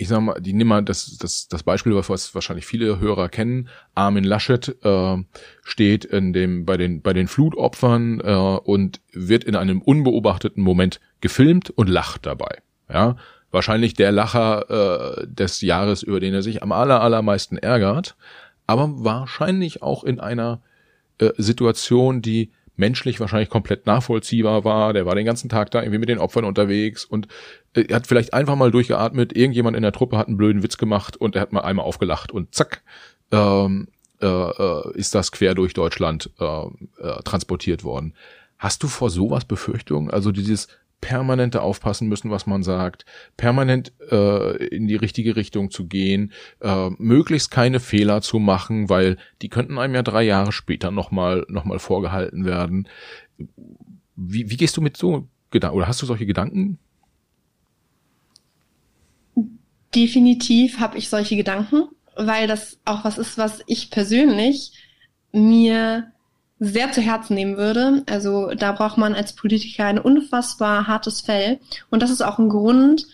[0.00, 3.68] ich sag mal, die nimm mal das, das, das Beispiel, was wahrscheinlich viele Hörer kennen.
[3.94, 5.16] Armin Laschet äh,
[5.62, 11.00] steht in dem, bei, den, bei den Flutopfern äh, und wird in einem unbeobachteten Moment
[11.20, 12.62] gefilmt und lacht dabei.
[12.88, 13.16] Ja,
[13.50, 18.16] wahrscheinlich der Lacher äh, des Jahres, über den er sich am aller, allermeisten ärgert,
[18.66, 20.62] aber wahrscheinlich auch in einer
[21.18, 24.92] äh, Situation, die menschlich wahrscheinlich komplett nachvollziehbar war.
[24.92, 27.28] Der war den ganzen Tag da irgendwie mit den Opfern unterwegs und
[27.74, 29.36] äh, er hat vielleicht einfach mal durchgeatmet.
[29.36, 32.32] Irgendjemand in der Truppe hat einen blöden Witz gemacht und er hat mal einmal aufgelacht
[32.32, 32.82] und zack,
[33.30, 33.86] ähm,
[34.20, 38.14] äh, äh, ist das quer durch Deutschland äh, äh, transportiert worden.
[38.58, 40.10] Hast du vor sowas Befürchtungen?
[40.10, 40.68] Also dieses
[41.00, 43.04] permanente aufpassen müssen, was man sagt,
[43.36, 49.16] permanent äh, in die richtige Richtung zu gehen, äh, möglichst keine Fehler zu machen, weil
[49.42, 52.88] die könnten einem ja drei Jahre später nochmal noch mal vorgehalten werden.
[54.16, 56.78] Wie, wie gehst du mit so Gedanken, oder hast du solche Gedanken?
[59.94, 64.72] Definitiv habe ich solche Gedanken, weil das auch was ist, was ich persönlich
[65.32, 66.12] mir
[66.60, 68.04] sehr zu Herzen nehmen würde.
[68.08, 71.58] Also da braucht man als Politiker ein unfassbar hartes Fell.
[71.88, 73.06] Und das ist auch ein Grund,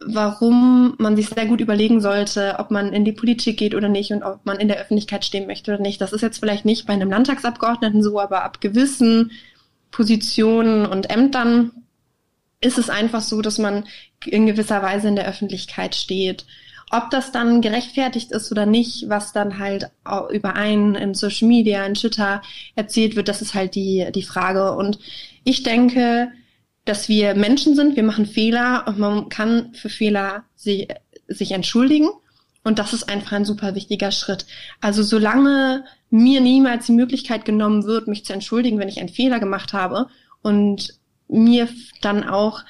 [0.00, 4.12] warum man sich sehr gut überlegen sollte, ob man in die Politik geht oder nicht
[4.12, 6.00] und ob man in der Öffentlichkeit stehen möchte oder nicht.
[6.00, 9.32] Das ist jetzt vielleicht nicht bei einem Landtagsabgeordneten so, aber ab gewissen
[9.90, 11.72] Positionen und Ämtern
[12.60, 13.86] ist es einfach so, dass man
[14.26, 16.44] in gewisser Weise in der Öffentlichkeit steht.
[16.90, 19.90] Ob das dann gerechtfertigt ist oder nicht, was dann halt
[20.30, 22.40] über einen in Social Media, in Twitter
[22.76, 24.74] erzählt wird, das ist halt die, die Frage.
[24.74, 24.98] Und
[25.44, 26.32] ich denke,
[26.84, 30.88] dass wir Menschen sind, wir machen Fehler und man kann für Fehler sich,
[31.26, 32.08] sich entschuldigen.
[32.64, 34.46] Und das ist einfach ein super wichtiger Schritt.
[34.80, 39.40] Also solange mir niemals die Möglichkeit genommen wird, mich zu entschuldigen, wenn ich einen Fehler
[39.40, 40.08] gemacht habe
[40.42, 40.94] und
[41.28, 41.68] mir
[42.00, 42.62] dann auch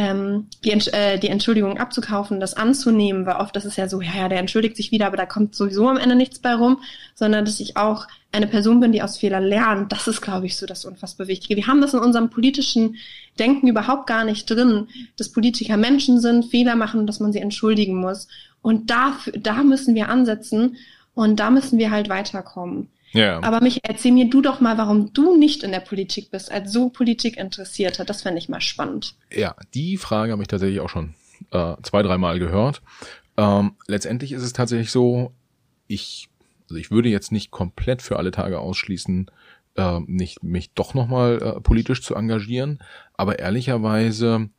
[0.00, 4.16] ähm, die, äh, die Entschuldigung abzukaufen, das anzunehmen, weil oft das ist ja so, ja,
[4.16, 6.80] ja, der entschuldigt sich wieder, aber da kommt sowieso am Ende nichts bei rum,
[7.14, 9.92] sondern dass ich auch eine Person bin, die aus Fehlern lernt.
[9.92, 11.54] Das ist, glaube ich, so das unfassbar Wichtige.
[11.54, 12.96] Wir haben das in unserem politischen
[13.38, 17.96] Denken überhaupt gar nicht drin, dass Politiker Menschen sind, Fehler machen dass man sie entschuldigen
[17.96, 18.26] muss.
[18.62, 20.78] Und da, da müssen wir ansetzen
[21.12, 22.88] und da müssen wir halt weiterkommen.
[23.12, 23.42] Ja.
[23.42, 26.72] Aber mich erzähl mir du doch mal, warum du nicht in der Politik bist, als
[26.72, 29.14] so Politik interessiert Das fände ich mal spannend.
[29.32, 31.14] Ja, die Frage habe ich tatsächlich auch schon
[31.50, 32.82] äh, zwei, dreimal gehört.
[33.36, 35.32] Ähm, letztendlich ist es tatsächlich so,
[35.86, 36.28] ich,
[36.64, 39.30] also ich würde jetzt nicht komplett für alle Tage ausschließen,
[39.76, 42.80] äh, nicht mich doch nochmal äh, politisch zu engagieren,
[43.14, 44.50] aber ehrlicherweise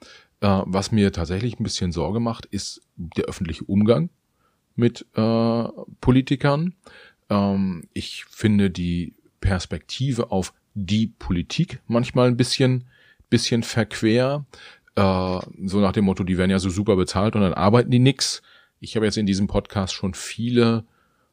[0.42, 4.10] Äh, was mir tatsächlich ein bisschen Sorge macht, ist der öffentliche Umgang
[4.76, 5.64] mit äh,
[6.02, 6.74] Politikern.
[7.32, 12.86] Ähm, ich finde die Perspektive auf die Politik manchmal ein bisschen,
[13.30, 14.46] bisschen verquer.
[14.96, 18.00] Äh, so nach dem Motto, die werden ja so super bezahlt und dann arbeiten die
[18.00, 18.44] nix.
[18.80, 20.84] Ich habe jetzt in diesem Podcast schon viele,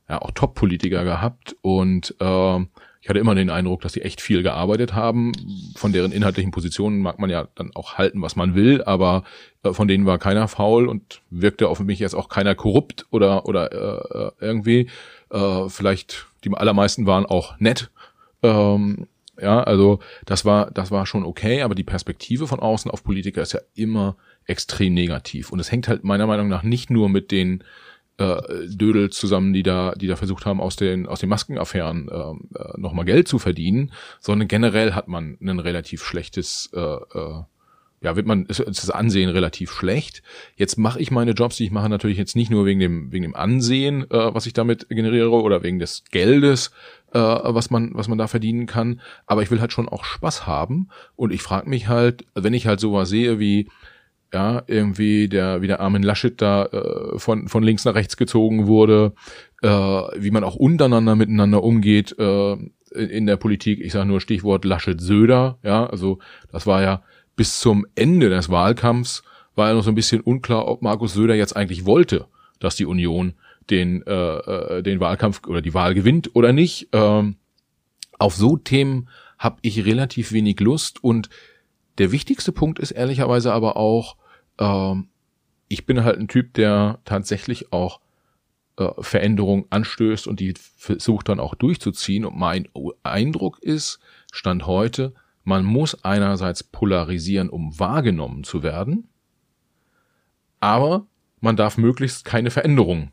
[0.09, 2.61] ja auch Top-Politiker gehabt und äh,
[3.01, 5.33] ich hatte immer den Eindruck, dass sie echt viel gearbeitet haben.
[5.77, 9.23] Von deren inhaltlichen Positionen mag man ja dann auch halten, was man will, aber
[9.63, 13.47] äh, von denen war keiner faul und wirkte auf mich jetzt auch keiner korrupt oder
[13.47, 14.89] oder äh, äh irgendwie.
[15.31, 17.91] Äh, vielleicht die allermeisten waren auch nett.
[18.43, 19.07] Ähm,
[19.41, 23.43] ja, also das war das war schon okay, aber die Perspektive von außen auf Politiker
[23.43, 27.31] ist ja immer extrem negativ und es hängt halt meiner Meinung nach nicht nur mit
[27.31, 27.63] den
[28.19, 32.49] äh, Dödel zusammen, die da, die da versucht haben, aus den, aus den Maskenaffären ähm,
[32.55, 37.43] äh, nochmal Geld zu verdienen, sondern generell hat man ein relativ schlechtes, äh, äh,
[38.01, 40.23] ja, wird man, ist, ist das Ansehen relativ schlecht.
[40.57, 43.23] Jetzt mache ich meine Jobs, die ich mache, natürlich jetzt nicht nur wegen dem, wegen
[43.23, 46.71] dem Ansehen, äh, was ich damit generiere, oder wegen des Geldes,
[47.13, 49.01] äh, was man, was man da verdienen kann.
[49.27, 50.89] Aber ich will halt schon auch Spaß haben.
[51.17, 53.69] Und ich frage mich halt, wenn ich halt sowas sehe wie,
[54.33, 58.67] ja, irgendwie der, wie der Armin Laschet da äh, von, von links nach rechts gezogen
[58.67, 59.15] wurde,
[59.63, 62.57] äh, wie man auch untereinander miteinander umgeht äh,
[62.95, 63.81] in der Politik.
[63.81, 66.19] Ich sage nur Stichwort Laschet-Söder, ja, also
[66.53, 67.03] das war ja
[67.39, 69.23] bis zum Ende des Wahlkampfs
[69.55, 72.27] war ja noch so ein bisschen unklar, ob Markus Söder jetzt eigentlich wollte,
[72.59, 73.35] dass die Union
[73.71, 76.89] den, äh, äh den Wahlkampf oder die Wahl gewinnt oder nicht.
[76.93, 77.37] Ähm,
[78.19, 81.31] auf so Themen habe ich relativ wenig Lust und
[81.99, 84.17] der wichtigste Punkt ist ehrlicherweise aber auch,
[84.59, 85.07] ähm,
[85.69, 88.01] ich bin halt ein Typ, der tatsächlich auch
[88.79, 92.25] äh, Veränderungen anstößt und die versucht dann auch durchzuziehen.
[92.25, 92.67] Und mein
[93.05, 94.01] Eindruck ist,
[94.33, 95.15] Stand heute,
[95.49, 99.09] man muss einerseits polarisieren, um wahrgenommen zu werden,
[100.61, 101.07] aber
[101.41, 103.13] man darf möglichst keine Veränderung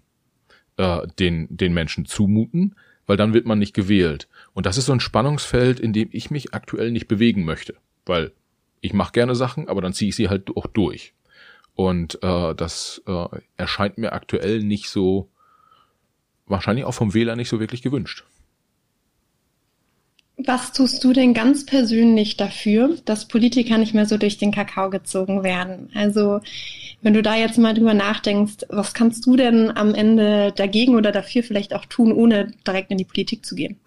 [0.75, 2.75] äh, den, den Menschen zumuten,
[3.07, 4.27] weil dann wird man nicht gewählt.
[4.53, 8.33] Und das ist so ein Spannungsfeld, in dem ich mich aktuell nicht bewegen möchte, weil
[8.81, 11.13] ich mache gerne Sachen, aber dann ziehe ich sie halt auch durch.
[11.73, 15.29] Und äh, das äh, erscheint mir aktuell nicht so,
[16.47, 18.25] wahrscheinlich auch vom Wähler nicht so wirklich gewünscht.
[20.37, 24.89] Was tust du denn ganz persönlich dafür, dass Politiker nicht mehr so durch den Kakao
[24.89, 25.89] gezogen werden?
[25.95, 26.41] Also,
[27.01, 31.13] wenn du da jetzt mal drüber nachdenkst, was kannst du denn am Ende dagegen oder
[31.13, 33.79] dafür vielleicht auch tun, ohne direkt in die Politik zu gehen?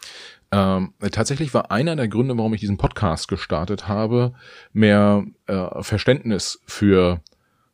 [0.50, 4.32] Ähm, tatsächlich war einer der Gründe, warum ich diesen Podcast gestartet habe,
[4.72, 7.20] mehr äh, Verständnis für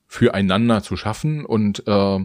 [0.09, 1.45] füreinander zu schaffen.
[1.45, 2.19] Und äh,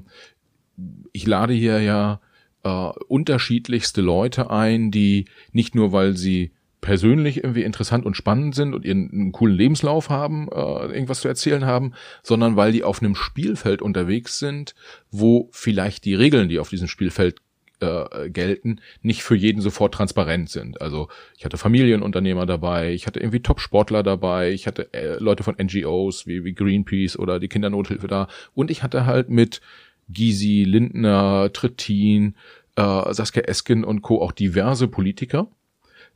[1.11, 2.19] ich lade hier ja
[2.63, 8.73] äh, unterschiedlichste Leute ein, die nicht nur, weil sie persönlich irgendwie interessant und spannend sind
[8.73, 10.55] und ihren einen coolen Lebenslauf haben, äh,
[10.93, 11.93] irgendwas zu erzählen haben,
[12.23, 14.75] sondern weil die auf einem Spielfeld unterwegs sind,
[15.11, 17.41] wo vielleicht die Regeln, die auf diesem Spielfeld
[17.81, 20.81] äh, gelten, nicht für jeden sofort transparent sind.
[20.81, 25.55] Also ich hatte Familienunternehmer dabei, ich hatte irgendwie Top-Sportler dabei, ich hatte äh, Leute von
[25.61, 29.61] NGOs wie, wie Greenpeace oder die Kindernothilfe da und ich hatte halt mit
[30.09, 32.35] Gysi, Lindner, Trittin,
[32.75, 34.21] äh, Saskia Esken und Co.
[34.21, 35.47] auch diverse Politiker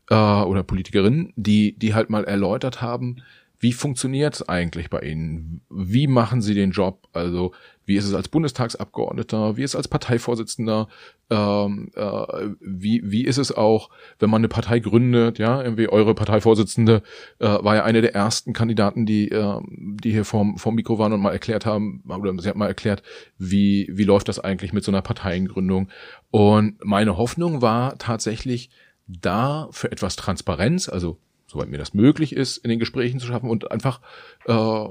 [0.09, 3.17] äh, oder Politikerinnen, die, die halt mal erläutert haben,
[3.63, 5.61] wie funktioniert es eigentlich bei Ihnen?
[5.69, 7.07] Wie machen Sie den Job?
[7.13, 7.53] Also
[7.85, 9.55] wie ist es als Bundestagsabgeordneter?
[9.55, 10.89] Wie ist es als Parteivorsitzender?
[11.29, 12.25] Ähm, äh,
[12.59, 15.39] wie, wie ist es auch, wenn man eine Partei gründet?
[15.39, 17.03] Ja, irgendwie eure Parteivorsitzende
[17.39, 21.13] äh, war ja eine der ersten Kandidaten, die, äh, die hier vorm, vorm Mikro waren
[21.13, 23.01] und mal erklärt haben, oder sie hat mal erklärt,
[23.37, 25.87] wie, wie läuft das eigentlich mit so einer Parteiengründung?
[26.31, 28.69] Und meine Hoffnung war tatsächlich,
[29.07, 31.17] da für etwas Transparenz, also
[31.53, 34.01] soweit mir das möglich ist, in den Gesprächen zu schaffen und einfach
[34.45, 34.85] äh,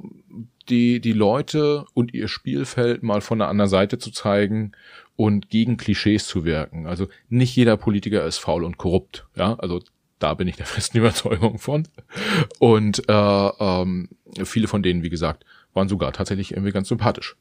[0.68, 4.72] die, die Leute und ihr Spielfeld mal von der anderen Seite zu zeigen
[5.16, 6.86] und gegen Klischees zu wirken.
[6.86, 9.26] Also nicht jeder Politiker ist faul und korrupt.
[9.36, 9.80] Ja, also
[10.18, 11.88] da bin ich der festen Überzeugung von.
[12.58, 14.08] Und äh, ähm,
[14.44, 15.44] viele von denen, wie gesagt,
[15.74, 17.36] waren sogar tatsächlich irgendwie ganz sympathisch.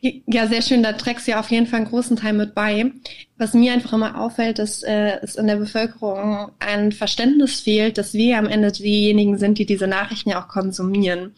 [0.00, 0.84] Ja, sehr schön.
[0.84, 2.92] Da trägst du ja auf jeden Fall einen großen Teil mit bei.
[3.36, 8.14] Was mir einfach immer auffällt, ist, äh, es in der Bevölkerung ein Verständnis fehlt, dass
[8.14, 11.34] wir am Ende diejenigen sind, die diese Nachrichten ja auch konsumieren.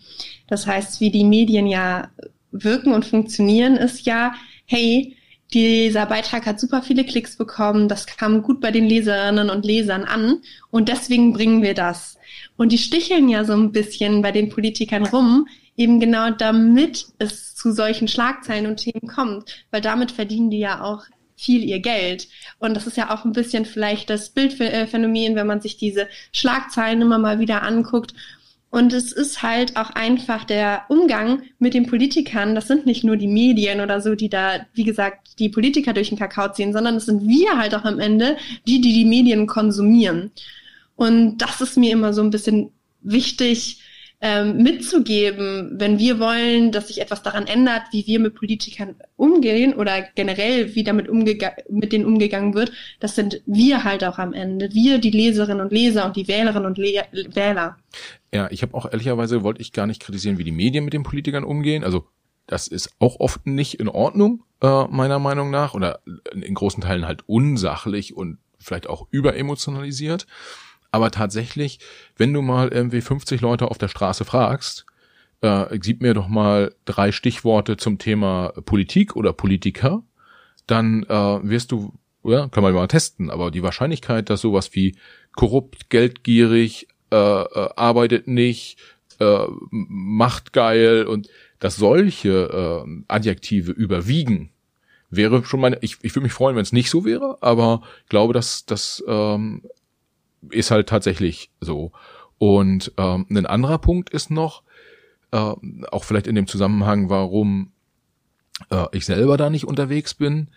[0.46, 2.10] Das heißt, wie die Medien ja
[2.52, 4.34] wirken und funktionieren, ist ja,
[4.66, 5.16] hey,
[5.54, 10.04] dieser Beitrag hat super viele Klicks bekommen, das kam gut bei den Leserinnen und Lesern
[10.04, 12.18] an und deswegen bringen wir das.
[12.56, 15.48] Und die sticheln ja so ein bisschen bei den Politikern rum,
[15.80, 20.82] eben genau damit es zu solchen Schlagzeilen und Themen kommt, weil damit verdienen die ja
[20.82, 21.04] auch
[21.36, 22.28] viel ihr Geld.
[22.58, 27.00] Und das ist ja auch ein bisschen vielleicht das Bildphänomen, wenn man sich diese Schlagzeilen
[27.00, 28.12] immer mal wieder anguckt.
[28.68, 32.54] Und es ist halt auch einfach der Umgang mit den Politikern.
[32.54, 36.10] Das sind nicht nur die Medien oder so, die da, wie gesagt, die Politiker durch
[36.10, 39.46] den Kakao ziehen, sondern es sind wir halt auch am Ende, die, die die Medien
[39.46, 40.30] konsumieren.
[40.94, 43.80] Und das ist mir immer so ein bisschen wichtig,
[44.22, 49.72] ähm, mitzugeben, wenn wir wollen, dass sich etwas daran ändert, wie wir mit Politikern umgehen
[49.74, 54.68] oder generell wie damit mit denen umgegangen wird, das sind wir halt auch am Ende.
[54.74, 57.02] Wir, die Leserinnen und Leser und die Wählerinnen und Le
[57.32, 57.78] Wähler.
[58.32, 61.02] Ja, ich habe auch ehrlicherweise wollte ich gar nicht kritisieren, wie die Medien mit den
[61.02, 61.82] Politikern umgehen.
[61.82, 62.06] Also
[62.46, 66.00] das ist auch oft nicht in Ordnung, äh, meiner Meinung nach, oder
[66.34, 70.26] in großen Teilen halt unsachlich und vielleicht auch überemotionalisiert.
[70.92, 71.78] Aber tatsächlich,
[72.16, 74.86] wenn du mal irgendwie 50 Leute auf der Straße fragst,
[75.40, 80.02] äh, gib mir doch mal drei Stichworte zum Thema Politik oder Politiker,
[80.66, 81.08] dann äh,
[81.42, 84.96] wirst du, ja, kann man mal testen, aber die Wahrscheinlichkeit, dass sowas wie
[85.34, 88.78] korrupt, geldgierig, äh, äh, arbeitet nicht,
[89.18, 94.50] äh, macht geil und dass solche äh, Adjektive überwiegen,
[95.10, 98.08] wäre schon meine, ich, ich würde mich freuen, wenn es nicht so wäre, aber ich
[98.08, 99.62] glaube, dass das ähm,
[100.50, 101.92] ist halt tatsächlich so.
[102.38, 104.62] Und ähm, ein anderer Punkt ist noch,
[105.32, 107.72] äh, auch vielleicht in dem Zusammenhang, warum
[108.70, 110.48] äh, ich selber da nicht unterwegs bin.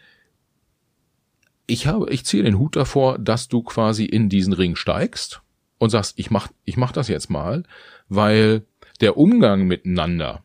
[1.67, 5.41] Ich habe, ich ziehe den Hut davor, dass du quasi in diesen Ring steigst
[5.77, 7.63] und sagst, ich mach, ich mach das jetzt mal,
[8.09, 8.65] weil
[9.01, 10.43] der Umgang miteinander,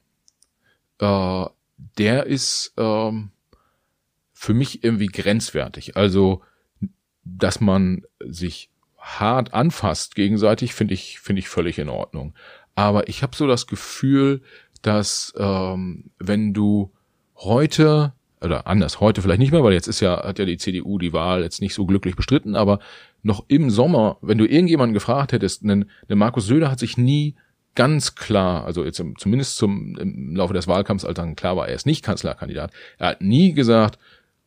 [0.99, 1.45] äh,
[1.99, 3.13] der ist äh,
[4.33, 5.97] für mich irgendwie grenzwertig.
[5.97, 6.43] Also,
[7.25, 12.35] dass man sich hart anfasst gegenseitig, finde ich, finde ich völlig in Ordnung.
[12.75, 14.43] Aber ich habe so das Gefühl,
[14.83, 16.93] dass ähm, wenn du
[17.37, 20.99] heute oder anders, heute vielleicht nicht mehr, weil jetzt ist ja, hat ja die CDU
[20.99, 22.79] die Wahl jetzt nicht so glücklich bestritten, aber
[23.23, 27.35] noch im Sommer, wenn du irgendjemanden gefragt hättest, denn, denn Markus Söder hat sich nie
[27.75, 31.69] ganz klar, also jetzt im, zumindest zum, im Laufe des Wahlkampfs, als dann klar war,
[31.69, 33.99] er ist nicht Kanzlerkandidat, er hat nie gesagt,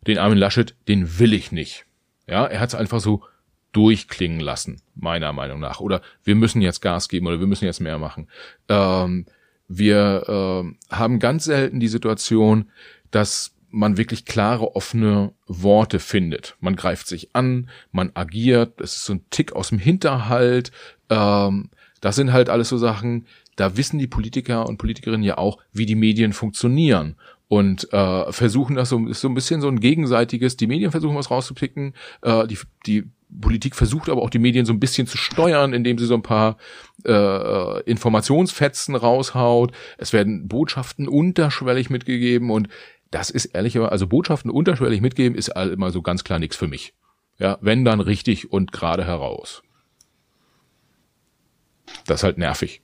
[0.07, 1.85] den Armin Laschet, den will ich nicht.
[2.27, 3.23] Ja, er hat es einfach so
[3.71, 5.79] durchklingen lassen, meiner Meinung nach.
[5.79, 8.27] Oder wir müssen jetzt Gas geben oder wir müssen jetzt mehr machen.
[8.67, 9.25] Ähm,
[9.67, 12.69] wir äh, haben ganz selten die Situation,
[13.11, 16.57] dass man wirklich klare, offene Worte findet.
[16.59, 20.71] Man greift sich an, man agiert, es ist so ein Tick aus dem Hinterhalt.
[21.09, 21.69] Ähm,
[22.01, 25.85] das sind halt alles so Sachen, da wissen die Politiker und Politikerinnen ja auch, wie
[25.85, 27.15] die Medien funktionieren
[27.47, 31.15] und äh, versuchen das so, ist so ein bisschen so ein gegenseitiges, die Medien versuchen
[31.15, 33.03] was rauszupicken, äh, die, die
[33.39, 36.23] Politik versucht aber auch die Medien so ein bisschen zu steuern, indem sie so ein
[36.23, 36.57] paar
[37.05, 39.71] äh, Informationsfetzen raushaut.
[39.97, 42.67] Es werden Botschaften unterschwellig mitgegeben und
[43.09, 46.93] das ist ehrlicherweise, also Botschaften unterschwellig mitgeben ist immer so ganz klar nichts für mich.
[47.37, 49.63] Ja, wenn dann richtig und gerade heraus.
[52.05, 52.81] Das ist halt nervig.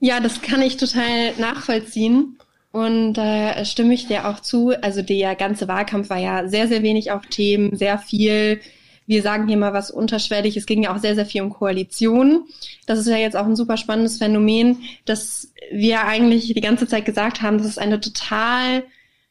[0.00, 2.38] Ja, das kann ich total nachvollziehen.
[2.72, 4.72] Und äh, stimme ich dir auch zu.
[4.82, 8.60] Also der ganze Wahlkampf war ja sehr, sehr wenig auf Themen, sehr viel
[9.06, 10.56] wir sagen hier mal was unterschwellig.
[10.56, 12.44] Es ging ja auch sehr, sehr viel um Koalition.
[12.86, 17.04] Das ist ja jetzt auch ein super spannendes Phänomen, dass wir eigentlich die ganze Zeit
[17.04, 18.84] gesagt haben, das ist eine total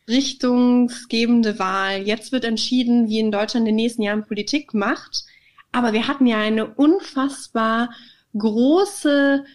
[0.07, 2.01] richtungsgebende Wahl.
[2.01, 5.25] Jetzt wird entschieden, wie in Deutschland in den nächsten Jahren Politik macht.
[5.71, 7.89] Aber wir hatten ja eine unfassbar
[8.37, 9.45] große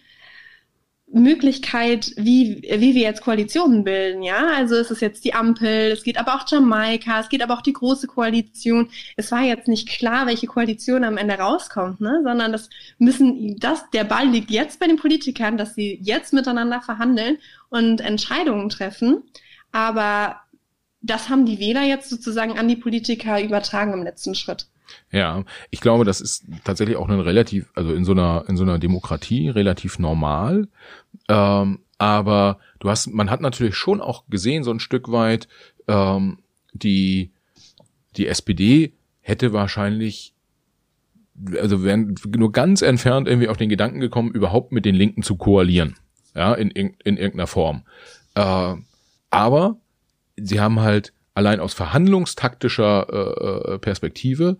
[1.11, 4.47] Möglichkeit, wie, wie wir jetzt Koalitionen bilden, ja.
[4.55, 7.61] Also es ist jetzt die Ampel, es geht aber auch Jamaika, es geht aber auch
[7.61, 8.89] die große Koalition.
[9.15, 12.21] Es war jetzt nicht klar, welche Koalition am Ende rauskommt, ne?
[12.23, 12.69] Sondern das
[12.99, 17.37] müssen, das, der Ball liegt jetzt bei den Politikern, dass sie jetzt miteinander verhandeln
[17.69, 19.23] und Entscheidungen treffen.
[19.71, 20.41] Aber
[21.01, 24.67] das haben die Wähler jetzt sozusagen an die Politiker übertragen im letzten Schritt.
[25.11, 28.63] Ja, ich glaube, das ist tatsächlich auch ein relativ, also in so einer, in so
[28.63, 30.67] einer Demokratie relativ normal.
[31.27, 35.47] Ähm, aber du hast, man hat natürlich schon auch gesehen, so ein Stück weit,
[35.87, 36.39] ähm,
[36.73, 37.31] die,
[38.15, 40.33] die SPD hätte wahrscheinlich,
[41.59, 45.35] also wären nur ganz entfernt irgendwie auf den Gedanken gekommen, überhaupt mit den Linken zu
[45.35, 45.95] koalieren.
[46.35, 47.83] Ja, in, in, in irgendeiner Form.
[48.35, 48.75] Äh,
[49.31, 49.77] aber
[50.37, 54.57] sie haben halt allein aus verhandlungstaktischer äh, äh Perspektive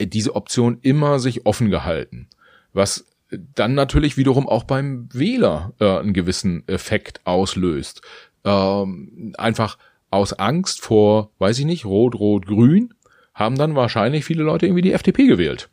[0.00, 2.28] diese Option immer sich offen gehalten.
[2.72, 3.06] Was
[3.54, 8.02] dann natürlich wiederum auch beim Wähler äh, einen gewissen Effekt auslöst.
[8.44, 9.78] Ähm, einfach
[10.10, 12.94] aus Angst vor, weiß ich nicht, Rot, Rot, Grün,
[13.34, 15.70] haben dann wahrscheinlich viele Leute irgendwie die FDP gewählt.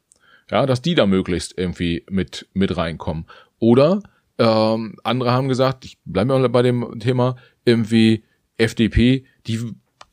[0.49, 3.26] Ja, dass die da möglichst irgendwie mit, mit reinkommen.
[3.59, 4.01] Oder
[4.38, 8.24] ähm, andere haben gesagt, ich bleibe mal bei dem Thema, irgendwie
[8.57, 9.59] FDP, die,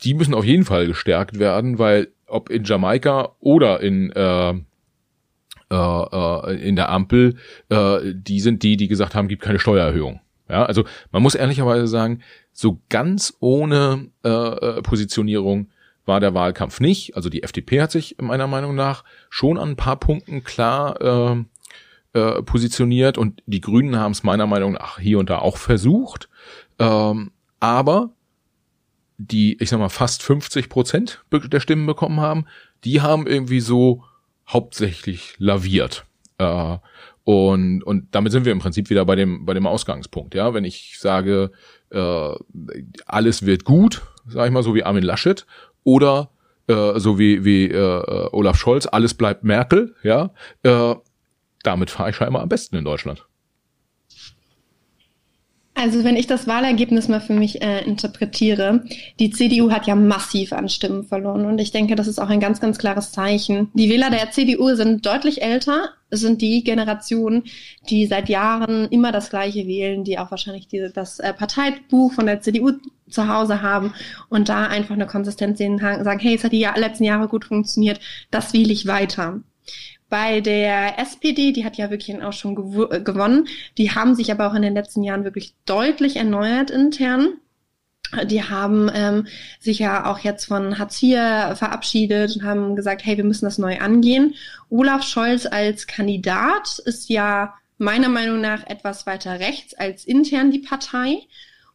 [0.02, 5.74] die müssen auf jeden Fall gestärkt werden, weil ob in Jamaika oder in, äh, äh,
[5.74, 7.36] äh, in der Ampel,
[7.68, 10.20] äh, die sind die, die gesagt haben, gibt keine Steuererhöhung.
[10.48, 12.22] Ja, also man muss ehrlicherweise sagen,
[12.52, 15.68] so ganz ohne äh, äh Positionierung
[16.06, 17.16] war der Wahlkampf nicht.
[17.16, 21.44] Also die FDP hat sich meiner Meinung nach schon an ein paar Punkten klar äh,
[22.18, 26.30] äh, positioniert und die Grünen haben es meiner Meinung nach hier und da auch versucht.
[26.78, 28.10] Ähm, aber
[29.18, 32.46] die, ich sag mal, fast 50 Prozent der Stimmen bekommen haben,
[32.84, 34.04] die haben irgendwie so
[34.48, 36.06] hauptsächlich laviert.
[36.38, 36.78] Äh,
[37.24, 40.34] und, und damit sind wir im Prinzip wieder bei dem, bei dem Ausgangspunkt.
[40.34, 41.50] Ja, wenn ich sage,
[41.90, 42.34] äh,
[43.04, 45.44] alles wird gut, sage ich mal so wie Armin Laschet,
[45.84, 46.30] oder
[46.68, 50.30] äh, so wie, wie äh, Olaf Scholz, alles bleibt Merkel, ja,
[50.62, 50.94] äh,
[51.62, 53.27] damit fahre ich scheinbar am besten in Deutschland.
[55.80, 58.82] Also wenn ich das Wahlergebnis mal für mich äh, interpretiere,
[59.20, 62.40] die CDU hat ja massiv an Stimmen verloren und ich denke, das ist auch ein
[62.40, 63.70] ganz, ganz klares Zeichen.
[63.74, 67.44] Die Wähler der CDU sind deutlich älter, sind die Generation,
[67.88, 72.26] die seit Jahren immer das Gleiche wählen, die auch wahrscheinlich die, das äh, Parteibuch von
[72.26, 72.72] der CDU
[73.08, 73.94] zu Hause haben
[74.30, 78.00] und da einfach eine Konsistenz sehen, sagen, hey, es hat die letzten Jahre gut funktioniert,
[78.32, 79.42] das wähle ich weiter.
[80.08, 84.30] Bei der SPD, die hat ja wirklich auch schon gew äh, gewonnen, die haben sich
[84.30, 87.34] aber auch in den letzten Jahren wirklich deutlich erneuert intern.
[88.24, 89.26] Die haben ähm,
[89.60, 91.18] sich ja auch jetzt von Hartz IV
[91.58, 94.34] verabschiedet und haben gesagt, hey, wir müssen das neu angehen.
[94.70, 100.60] Olaf Scholz als Kandidat ist ja meiner Meinung nach etwas weiter rechts als intern die
[100.60, 101.18] Partei.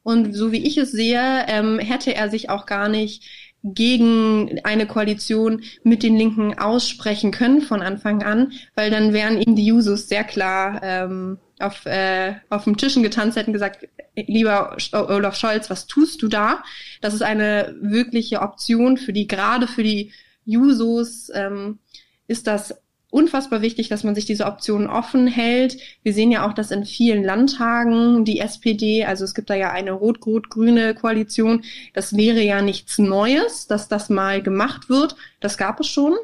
[0.03, 3.23] Und so wie ich es sehe, ähm, hätte er sich auch gar nicht
[3.63, 9.55] gegen eine Koalition mit den Linken aussprechen können von Anfang an, weil dann wären eben
[9.55, 15.37] die Jusos sehr klar ähm, auf, äh, auf dem Tischen getanzt, hätten gesagt, lieber Olaf
[15.37, 16.63] Scholz, was tust du da?
[17.01, 20.11] Das ist eine wirkliche Option für die, gerade für die
[20.45, 21.79] Jusos ähm,
[22.27, 22.82] ist das
[23.13, 25.77] unfassbar wichtig, dass man sich diese Optionen offen hält.
[26.01, 29.71] Wir sehen ja auch, dass in vielen Landtagen die SPD, also es gibt da ja
[29.71, 35.15] eine rot-rot-grüne Koalition, das wäre ja nichts Neues, dass das mal gemacht wird.
[35.39, 36.15] Das gab es schon.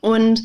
[0.00, 0.42] Und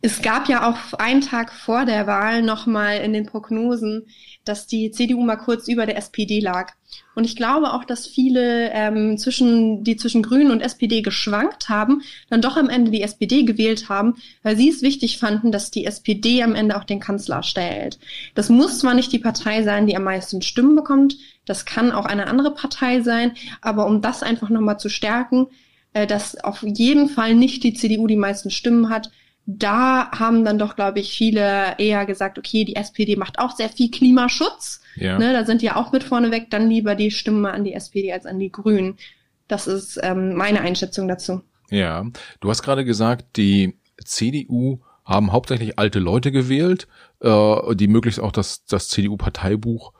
[0.00, 4.06] es gab ja auch einen Tag vor der Wahl nochmal in den Prognosen,
[4.44, 6.72] dass die CDU mal kurz über der SPD lag.
[7.14, 12.02] Und ich glaube auch, dass viele ähm, zwischen, die zwischen Grünen und SPD geschwankt haben,
[12.28, 15.86] dann doch am Ende die SPD gewählt haben, weil sie es wichtig fanden, dass die
[15.86, 17.98] SPD am Ende auch den Kanzler stellt.
[18.34, 22.06] Das muss zwar nicht die Partei sein, die am meisten Stimmen bekommt, das kann auch
[22.06, 25.48] eine andere Partei sein, aber um das einfach nochmal zu stärken,
[25.92, 29.10] äh, dass auf jeden Fall nicht die CDU die meisten Stimmen hat,
[29.46, 33.68] da haben dann doch, glaube ich, viele eher gesagt, okay, die SPD macht auch sehr
[33.68, 34.80] viel Klimaschutz.
[34.96, 35.18] Ja.
[35.18, 38.26] Ne, da sind die auch mit vorneweg, dann lieber die Stimme an die SPD als
[38.26, 38.98] an die Grünen.
[39.48, 41.42] Das ist ähm, meine Einschätzung dazu.
[41.70, 42.04] Ja,
[42.40, 46.86] du hast gerade gesagt, die CDU haben hauptsächlich alte Leute gewählt,
[47.20, 49.92] äh, die möglichst auch das, das CDU-Parteibuch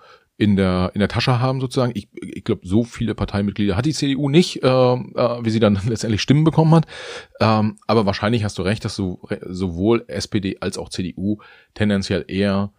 [0.43, 1.93] in der in der Tasche haben sozusagen.
[1.95, 5.78] Ich, ich glaube, so viele Parteimitglieder hat die CDU nicht, äh, äh, wie sie dann
[5.86, 6.86] letztendlich Stimmen bekommen hat.
[7.40, 11.38] Ähm, aber wahrscheinlich hast du recht, dass du sowohl SPD als auch CDU
[11.74, 12.72] tendenziell eher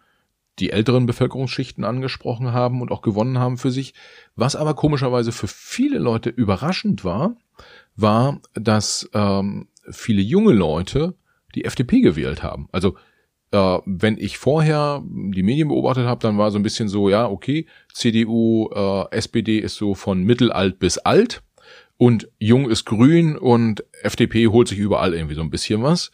[0.59, 3.93] die älteren Bevölkerungsschichten angesprochen haben und auch gewonnen haben für sich.
[4.35, 7.37] Was aber komischerweise für viele Leute überraschend war,
[7.95, 11.15] war, dass ähm, viele junge Leute
[11.55, 12.67] die FDP gewählt haben.
[12.73, 12.97] Also
[13.53, 17.29] äh, wenn ich vorher die Medien beobachtet habe, dann war so ein bisschen so, ja,
[17.29, 21.43] okay, CDU, äh, SPD ist so von mittelalt bis alt
[21.97, 26.11] und jung ist grün und FDP holt sich überall irgendwie so ein bisschen was.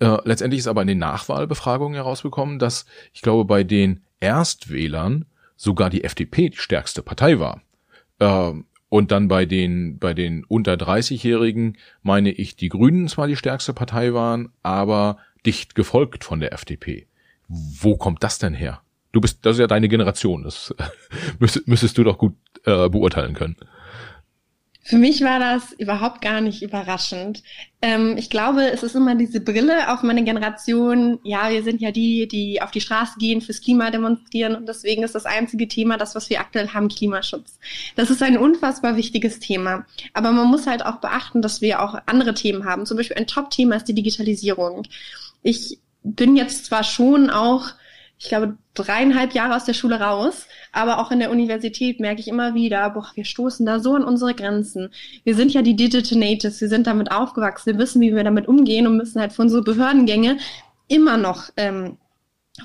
[0.00, 5.90] Äh, letztendlich ist aber in den Nachwahlbefragungen herausgekommen, dass ich glaube, bei den Erstwählern sogar
[5.90, 7.62] die FDP die stärkste Partei war.
[8.18, 8.52] Äh,
[8.88, 13.72] und dann bei den, bei den unter 30-Jährigen meine ich, die Grünen zwar die stärkste
[13.72, 17.06] Partei waren, aber dicht gefolgt von der FDP.
[17.48, 18.80] Wo kommt das denn her?
[19.12, 20.74] Du bist, das ist ja deine Generation, das
[21.66, 22.34] müsstest, du doch gut
[22.64, 23.56] äh, beurteilen können.
[24.86, 27.42] Für mich war das überhaupt gar nicht überraschend.
[27.80, 31.20] Ähm, ich glaube, es ist immer diese Brille auf meine Generation.
[31.22, 35.02] Ja, wir sind ja die, die auf die Straße gehen, fürs Klima demonstrieren und deswegen
[35.02, 37.58] ist das einzige Thema, das, was wir aktuell haben, Klimaschutz.
[37.96, 39.86] Das ist ein unfassbar wichtiges Thema.
[40.12, 42.84] Aber man muss halt auch beachten, dass wir auch andere Themen haben.
[42.84, 44.86] Zum Beispiel ein Top-Thema ist die Digitalisierung
[45.44, 47.68] ich bin jetzt zwar schon auch,
[48.18, 52.28] ich glaube, dreieinhalb Jahre aus der Schule raus, aber auch in der Universität merke ich
[52.28, 54.90] immer wieder, boah, wir stoßen da so an unsere Grenzen.
[55.22, 58.48] Wir sind ja die Digital Natives, wir sind damit aufgewachsen, wir wissen, wie wir damit
[58.48, 60.38] umgehen und müssen halt für unsere Behördengänge
[60.88, 61.98] immer noch ähm,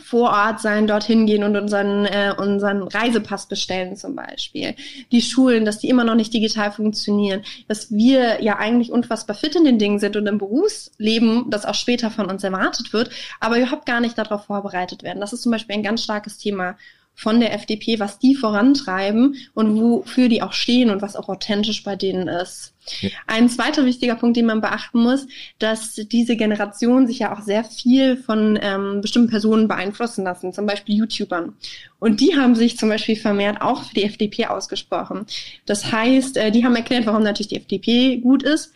[0.04, 4.76] vor Ort sein, dorthin gehen und unseren, äh, unseren Reisepass bestellen zum Beispiel.
[5.12, 9.56] Die Schulen, dass die immer noch nicht digital funktionieren, dass wir ja eigentlich unfassbar fit
[9.56, 13.10] in den Dingen sind und im Berufsleben, das auch später von uns erwartet wird,
[13.40, 15.22] aber überhaupt gar nicht darauf vorbereitet werden.
[15.22, 16.78] Das ist zum Beispiel ein ganz starkes Thema
[17.20, 21.84] von der FDP, was die vorantreiben und wofür die auch stehen und was auch authentisch
[21.84, 22.74] bei denen ist.
[23.02, 23.10] Ja.
[23.28, 25.28] Ein zweiter wichtiger Punkt, den man beachten muss,
[25.60, 30.66] dass diese Generation sich ja auch sehr viel von ähm, bestimmten Personen beeinflussen lassen, zum
[30.66, 31.58] Beispiel YouTubern.
[32.00, 35.26] Und die haben sich zum Beispiel vermehrt auch für die FDP ausgesprochen.
[35.66, 38.72] Das heißt, äh, die haben erklärt, warum natürlich die FDP gut ist,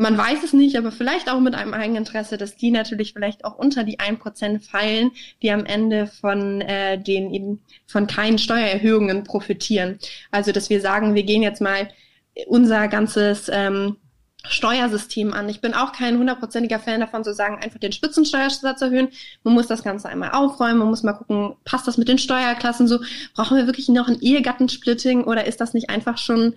[0.00, 3.58] man weiß es nicht, aber vielleicht auch mit einem Eigeninteresse, dass die natürlich vielleicht auch
[3.58, 5.10] unter die 1% fallen,
[5.42, 9.98] die am Ende von äh, den eben von keinen Steuererhöhungen profitieren.
[10.30, 11.90] Also dass wir sagen, wir gehen jetzt mal
[12.46, 13.96] unser ganzes ähm,
[14.48, 15.50] Steuersystem an.
[15.50, 19.08] Ich bin auch kein hundertprozentiger Fan davon zu sagen, einfach den Spitzensteuersatz erhöhen.
[19.44, 22.88] Man muss das Ganze einmal aufräumen, man muss mal gucken, passt das mit den Steuerklassen
[22.88, 23.00] so?
[23.34, 26.54] Brauchen wir wirklich noch ein Ehegattensplitting oder ist das nicht einfach schon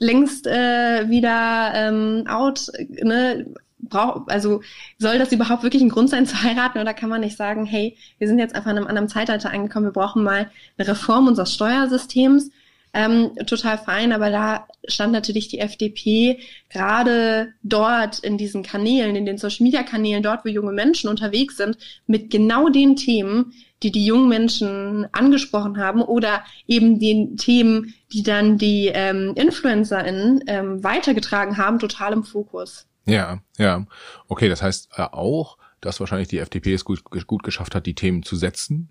[0.00, 3.46] längst äh, wieder ähm, out, ne?
[3.82, 4.60] Brauch, also
[4.98, 7.96] soll das überhaupt wirklich ein Grund sein zu heiraten oder kann man nicht sagen, hey,
[8.18, 11.54] wir sind jetzt einfach in einem anderen Zeitalter angekommen, wir brauchen mal eine Reform unseres
[11.54, 12.50] Steuersystems.
[12.92, 19.24] Ähm, total fein, aber da stand natürlich die FDP gerade dort in diesen Kanälen, in
[19.24, 23.90] den Social Media Kanälen, dort, wo junge Menschen unterwegs sind, mit genau den Themen, die
[23.90, 30.84] die jungen Menschen angesprochen haben oder eben den Themen, die dann die ähm, InfluencerInnen ähm,
[30.84, 32.86] weitergetragen haben, total im Fokus.
[33.06, 33.86] Ja, ja.
[34.28, 37.94] Okay, das heißt äh, auch, dass wahrscheinlich die FDP es gut, gut geschafft hat, die
[37.94, 38.90] Themen zu setzen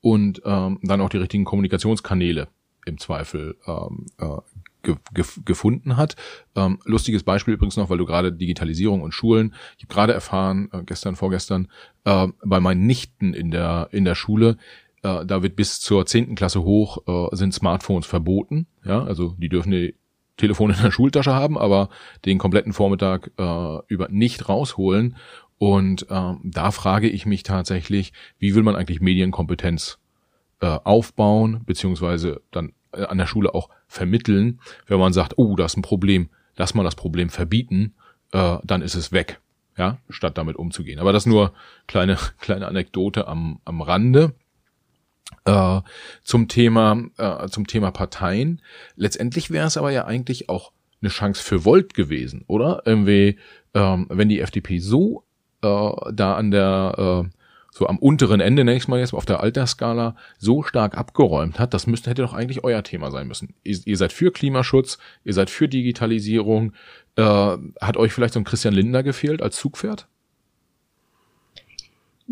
[0.00, 2.48] und ähm, dann auch die richtigen Kommunikationskanäle
[2.86, 4.26] im Zweifel ähm, äh,
[4.82, 4.96] ge
[5.44, 6.16] gefunden hat.
[6.54, 10.68] Ähm, lustiges Beispiel übrigens noch, weil du gerade Digitalisierung und Schulen, ich habe gerade erfahren,
[10.72, 11.68] äh, gestern, vorgestern,
[12.04, 14.56] äh, bei meinen Nichten in der, in der Schule,
[15.02, 18.66] äh, da wird bis zur zehnten Klasse hoch, äh, sind Smartphones verboten.
[18.84, 19.94] Ja, also die dürfen die
[20.36, 21.90] Telefone in der Schultasche haben, aber
[22.24, 25.16] den kompletten Vormittag äh, über nicht rausholen.
[25.58, 29.98] Und äh, da frage ich mich tatsächlich, wie will man eigentlich Medienkompetenz
[30.60, 35.64] äh, aufbauen, beziehungsweise dann äh, an der Schule auch vermitteln, wenn man sagt, oh, da
[35.64, 37.94] ist ein Problem, lass mal das Problem verbieten,
[38.32, 39.40] äh, dann ist es weg,
[39.76, 41.00] ja, statt damit umzugehen.
[41.00, 41.52] Aber das nur
[41.88, 44.34] kleine kleine Anekdote am am Rande.
[45.44, 45.80] Äh,
[46.22, 48.62] zum Thema äh, zum Thema Parteien.
[48.96, 50.72] Letztendlich wäre es aber ja eigentlich auch
[51.02, 52.82] eine Chance für Volt gewesen, oder?
[52.84, 53.38] Irgendwie,
[53.74, 55.24] ähm, wenn die FDP so
[55.62, 57.39] äh, da an der äh,
[57.70, 61.86] so am unteren Ende, ich mal jetzt, auf der Altersskala so stark abgeräumt hat, das
[61.86, 63.54] müsste, hätte doch eigentlich euer Thema sein müssen.
[63.62, 66.72] Ihr, ihr seid für Klimaschutz, ihr seid für Digitalisierung.
[67.16, 67.22] Äh,
[67.80, 70.08] hat euch vielleicht so ein Christian Linder gefehlt als Zugpferd?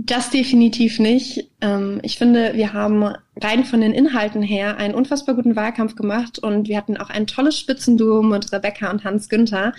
[0.01, 1.51] Das definitiv nicht.
[1.61, 3.03] Ähm, ich finde, wir haben
[3.37, 7.27] rein von den Inhalten her einen unfassbar guten Wahlkampf gemacht und wir hatten auch ein
[7.27, 9.73] tolles Spitzenduo mit Rebecca und Hans Günther,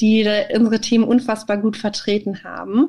[0.00, 2.88] die unsere Themen unfassbar gut vertreten haben.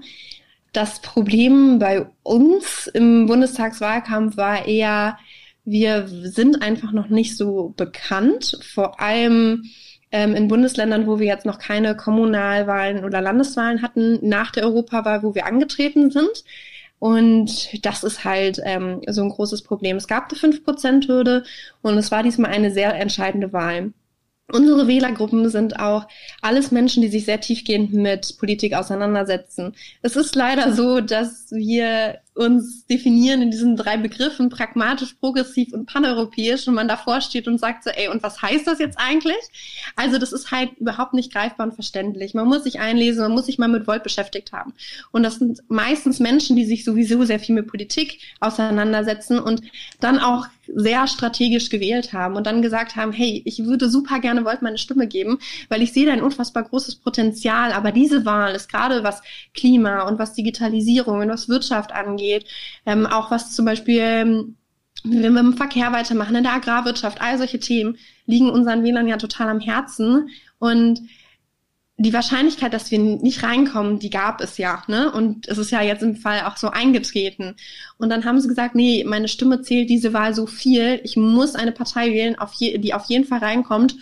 [0.74, 5.18] Das Problem bei uns im Bundestagswahlkampf war eher,
[5.65, 9.63] wir sind einfach noch nicht so bekannt, vor allem
[10.11, 15.24] ähm, in Bundesländern, wo wir jetzt noch keine Kommunalwahlen oder Landeswahlen hatten, nach der Europawahl,
[15.24, 16.43] wo wir angetreten sind.
[16.99, 19.97] Und das ist halt ähm, so ein großes Problem.
[19.97, 21.43] Es gab eine 5%-Hürde
[21.82, 23.93] und es war diesmal eine sehr entscheidende Wahl.
[24.51, 26.07] Unsere Wählergruppen sind auch
[26.41, 29.75] alles Menschen, die sich sehr tiefgehend mit Politik auseinandersetzen.
[30.01, 35.88] Es ist leider so, dass wir uns definieren in diesen drei Begriffen, pragmatisch, progressiv und
[35.88, 39.35] paneuropäisch, und man davor steht und sagt so, ey, und was heißt das jetzt eigentlich?
[39.95, 42.33] Also das ist halt überhaupt nicht greifbar und verständlich.
[42.33, 44.73] Man muss sich einlesen, man muss sich mal mit Volt beschäftigt haben.
[45.11, 49.61] Und das sind meistens Menschen, die sich sowieso sehr viel mit Politik auseinandersetzen und
[49.99, 54.43] dann auch sehr strategisch gewählt haben und dann gesagt haben, hey, ich würde super gerne
[54.43, 58.53] Volt meine Stimme geben, weil ich sehe da ein unfassbar großes Potenzial, aber diese Wahl
[58.53, 59.21] ist gerade was
[59.53, 62.47] Klima und was Digitalisierung und was Wirtschaft angeht, angeht,
[62.86, 64.55] ähm, auch was zum Beispiel, ähm,
[65.03, 69.17] wenn wir im Verkehr weitermachen, in der Agrarwirtschaft, all solche Themen liegen unseren Wählern ja
[69.17, 70.30] total am Herzen.
[70.59, 71.01] Und
[71.99, 75.11] die Wahrscheinlichkeit, dass wir nicht reinkommen, die gab es ja, ne?
[75.11, 77.55] Und es ist ja jetzt im Fall auch so eingetreten.
[77.97, 81.01] Und dann haben sie gesagt, nee, meine Stimme zählt diese Wahl so viel.
[81.03, 83.95] Ich muss eine Partei wählen, auf je, die auf jeden Fall reinkommt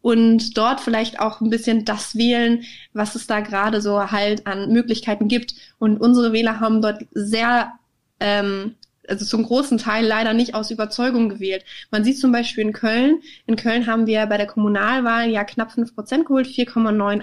[0.00, 4.72] und dort vielleicht auch ein bisschen das wählen, was es da gerade so halt an
[4.72, 5.54] Möglichkeiten gibt.
[5.80, 7.72] Und unsere Wähler haben dort sehr
[8.20, 8.76] ähm,
[9.08, 11.64] also zum großen Teil leider nicht aus Überzeugung gewählt.
[11.90, 15.72] Man sieht zum Beispiel in Köln, in Köln haben wir bei der Kommunalwahl ja knapp
[15.72, 17.22] fünf Prozent geholt, 4,98.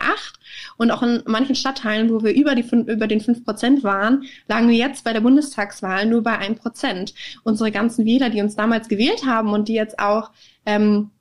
[0.77, 4.67] Und auch in manchen Stadtteilen, wo wir über, die, über den fünf Prozent waren, lagen
[4.67, 7.13] wir jetzt bei der Bundestagswahl nur bei ein Prozent.
[7.43, 10.31] Unsere ganzen Wähler, die uns damals gewählt haben und die jetzt auch
[10.65, 11.11] ähm,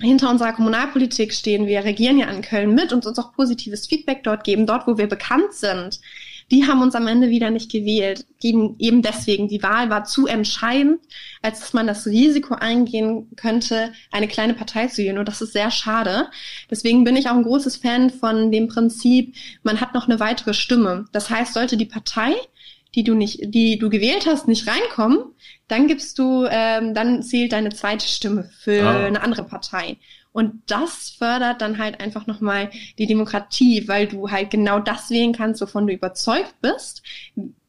[0.00, 4.24] hinter unserer Kommunalpolitik stehen, wir regieren ja in Köln mit und uns auch positives Feedback
[4.24, 6.00] dort geben, dort, wo wir bekannt sind
[6.54, 8.26] die haben uns am Ende wieder nicht gewählt.
[8.40, 11.00] Eben deswegen, die Wahl war zu entscheidend,
[11.42, 15.18] als dass man das Risiko eingehen könnte, eine kleine Partei zu wählen.
[15.18, 16.28] Und das ist sehr schade.
[16.70, 19.34] Deswegen bin ich auch ein großes Fan von dem Prinzip,
[19.64, 21.06] man hat noch eine weitere Stimme.
[21.10, 22.34] Das heißt, sollte die Partei
[22.94, 25.18] die du nicht, die du gewählt hast, nicht reinkommen,
[25.66, 29.06] dann gibst du, ähm, dann zählt deine zweite Stimme für ah.
[29.06, 29.96] eine andere Partei.
[30.34, 32.68] Und das fördert dann halt einfach nochmal
[32.98, 37.04] die Demokratie, weil du halt genau das wählen kannst, wovon du überzeugt bist.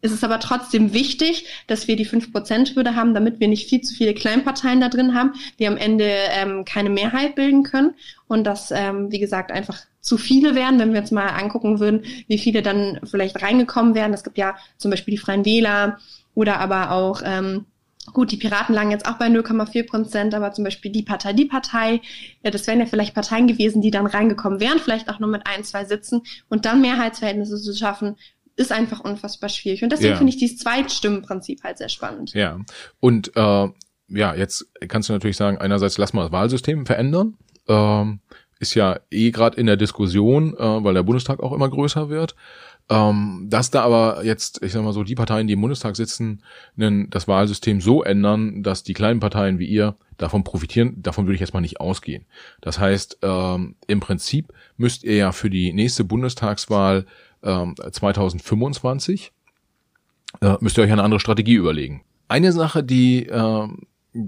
[0.02, 3.94] Es ist aber trotzdem wichtig, dass wir die 5%-Hürde haben, damit wir nicht viel zu
[3.94, 7.94] viele Kleinparteien da drin haben, die am Ende ähm, keine Mehrheit bilden können.
[8.28, 12.02] Und dass, ähm, wie gesagt, einfach zu viele wären, wenn wir jetzt mal angucken würden,
[12.28, 14.12] wie viele dann vielleicht reingekommen wären.
[14.12, 16.00] Es gibt ja zum Beispiel die Freien Wähler
[16.34, 17.66] oder aber auch ähm,
[18.14, 21.46] Gut, die Piraten lagen jetzt auch bei 0,4 Prozent, aber zum Beispiel die Partei, die
[21.46, 22.02] Partei,
[22.44, 25.48] ja, das wären ja vielleicht Parteien gewesen, die dann reingekommen wären, vielleicht auch nur mit
[25.48, 28.16] ein, zwei Sitzen und dann Mehrheitsverhältnisse zu schaffen,
[28.56, 29.84] ist einfach unfassbar schwierig.
[29.84, 30.18] Und deswegen ja.
[30.18, 32.34] finde ich dieses Zweitstimmenprinzip halt sehr spannend.
[32.34, 32.60] Ja.
[33.00, 33.68] Und äh,
[34.08, 37.38] ja, jetzt kannst du natürlich sagen, einerseits lass mal das Wahlsystem verändern.
[37.68, 38.20] Ähm,
[38.60, 42.36] ist ja eh gerade in der Diskussion, äh, weil der Bundestag auch immer größer wird.
[42.88, 46.44] Ähm, dass da aber jetzt, ich sag mal so, die Parteien, die im Bundestag sitzen,
[46.76, 51.42] das Wahlsystem so ändern, dass die kleinen Parteien wie ihr davon profitieren, davon würde ich
[51.42, 52.26] jetzt mal nicht ausgehen.
[52.62, 57.06] Das heißt, ähm, im Prinzip müsst ihr ja für die nächste Bundestagswahl
[57.44, 59.32] ähm, 2025
[60.42, 62.04] äh, müsst ihr euch eine andere Strategie überlegen.
[62.28, 63.68] Eine Sache, die äh,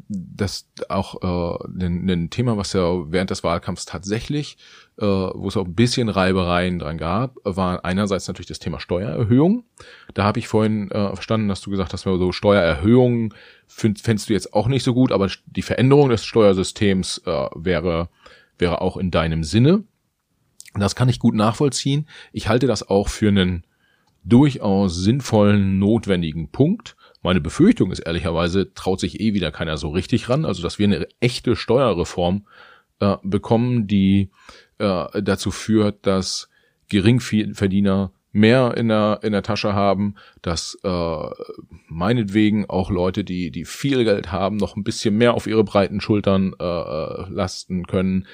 [0.09, 4.57] das auch äh, ein, ein Thema, was ja während des Wahlkampfs tatsächlich,
[4.97, 9.63] äh, wo es auch ein bisschen Reibereien dran gab, war einerseits natürlich das Thema Steuererhöhung.
[10.13, 13.33] Da habe ich vorhin äh, verstanden, dass du gesagt hast, so Steuererhöhungen
[13.67, 18.09] find, fändest du jetzt auch nicht so gut, aber die Veränderung des Steuersystems äh, wäre,
[18.57, 19.83] wäre auch in deinem Sinne.
[20.75, 22.07] Das kann ich gut nachvollziehen.
[22.33, 23.65] Ich halte das auch für einen
[24.25, 30.29] durchaus sinnvollen, notwendigen Punkt meine Befürchtung ist ehrlicherweise, traut sich eh wieder keiner so richtig
[30.29, 30.45] ran.
[30.45, 32.45] Also, dass wir eine echte Steuerreform
[32.99, 34.29] äh, bekommen, die
[34.77, 36.49] äh, dazu führt, dass
[36.89, 41.29] Geringverdiener mehr in der, in der Tasche haben, dass äh,
[41.87, 46.01] meinetwegen auch Leute, die, die viel Geld haben, noch ein bisschen mehr auf ihre breiten
[46.01, 48.27] Schultern äh, lasten können.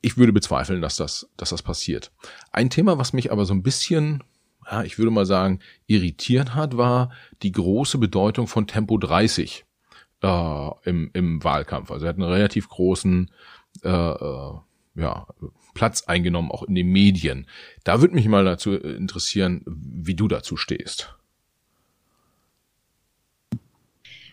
[0.00, 2.10] Ich würde bezweifeln, dass das, dass das passiert.
[2.50, 4.22] Ein Thema, was mich aber so ein bisschen
[4.70, 7.10] ja, ich würde mal sagen, irritiert hat, war
[7.42, 9.64] die große Bedeutung von Tempo 30
[10.22, 11.90] äh, im, im Wahlkampf.
[11.90, 13.30] Also er hat einen relativ großen
[13.82, 14.52] äh, äh,
[14.94, 15.26] ja,
[15.74, 17.46] Platz eingenommen, auch in den Medien.
[17.84, 21.16] Da würde mich mal dazu interessieren, wie du dazu stehst.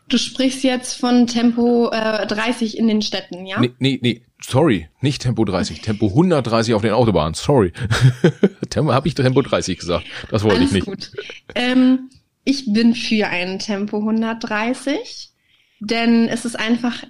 [0.09, 3.59] Du sprichst jetzt von Tempo äh, 30 in den Städten, ja?
[3.59, 7.71] Nee, nee, nee, sorry, nicht Tempo 30, Tempo 130 auf den Autobahnen, sorry.
[8.69, 10.85] Tempo, habe ich Tempo 30 gesagt, das wollte Alles ich nicht.
[10.85, 11.11] Gut.
[11.55, 12.09] Ähm,
[12.43, 15.29] ich bin für ein Tempo 130,
[15.79, 17.03] denn es ist einfach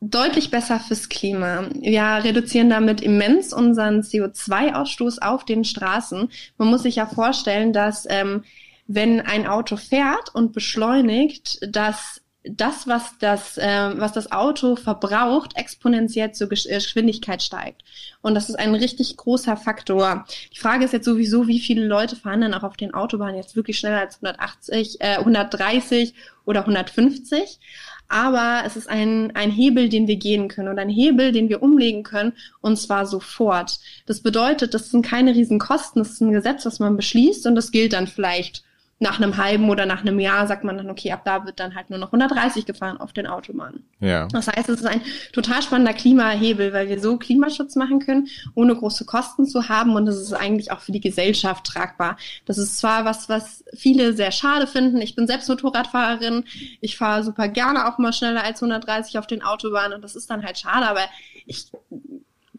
[0.00, 1.68] deutlich besser fürs Klima.
[1.80, 6.30] Wir reduzieren damit immens unseren CO2-Ausstoß auf den Straßen.
[6.56, 8.44] Man muss sich ja vorstellen, dass ähm,
[8.92, 15.52] wenn ein Auto fährt und beschleunigt, dass das, was das, äh, was das Auto verbraucht,
[15.56, 17.82] exponentiell zur äh, Geschwindigkeit steigt.
[18.22, 20.24] Und das ist ein richtig großer Faktor.
[20.52, 23.54] Die Frage ist jetzt sowieso, wie viele Leute fahren dann auch auf den Autobahnen jetzt
[23.56, 26.14] wirklich schneller als 180, äh, 130
[26.44, 27.60] oder 150.
[28.08, 31.62] Aber es ist ein, ein Hebel, den wir gehen können und ein Hebel, den wir
[31.62, 33.78] umlegen können und zwar sofort.
[34.06, 37.54] Das bedeutet, das sind keine riesen Kosten, das ist ein Gesetz, das man beschließt und
[37.54, 38.64] das gilt dann vielleicht
[39.02, 41.74] nach einem halben oder nach einem Jahr sagt man dann, okay, ab da wird dann
[41.74, 43.82] halt nur noch 130 gefahren auf den Autobahnen.
[43.98, 44.28] Ja.
[44.28, 45.00] Das heißt, es ist ein
[45.32, 50.06] total spannender Klimahebel, weil wir so Klimaschutz machen können, ohne große Kosten zu haben und
[50.06, 52.18] es ist eigentlich auch für die Gesellschaft tragbar.
[52.44, 55.00] Das ist zwar was, was viele sehr schade finden.
[55.00, 56.44] Ich bin selbst Motorradfahrerin.
[56.82, 60.28] Ich fahre super gerne auch mal schneller als 130 auf den Autobahnen und das ist
[60.28, 61.06] dann halt schade, aber
[61.46, 61.70] ich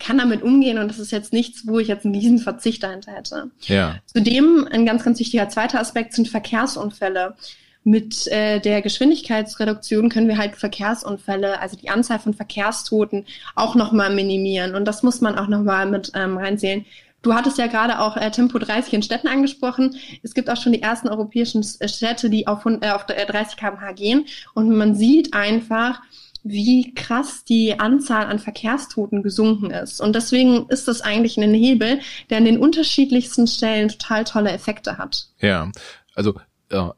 [0.02, 3.14] kann damit umgehen und das ist jetzt nichts, wo ich jetzt einen riesen Verzicht dahinter
[3.14, 3.52] hätte.
[3.62, 4.00] Ja.
[4.06, 7.36] Zudem ein ganz, ganz wichtiger zweiter Aspekt sind Verkehrsunfälle.
[7.84, 13.26] Mit äh, der Geschwindigkeitsreduktion können wir halt Verkehrsunfälle, also die Anzahl von Verkehrstoten,
[13.56, 14.76] auch nochmal minimieren.
[14.76, 16.86] Und das muss man auch nochmal mit ähm, reinzählen.
[17.24, 19.96] Du hattest ja gerade auch äh, Tempo 30 in Städten angesprochen.
[20.24, 24.26] Es gibt auch schon die ersten europäischen Städte, die auf, äh, auf 30 km/h gehen.
[24.54, 26.02] Und man sieht einfach,
[26.44, 30.02] wie krass die Anzahl an Verkehrstoten gesunken ist.
[30.02, 34.98] Und deswegen ist das eigentlich ein Hebel, der an den unterschiedlichsten Stellen total tolle Effekte
[34.98, 35.28] hat.
[35.40, 35.72] Ja,
[36.16, 36.36] also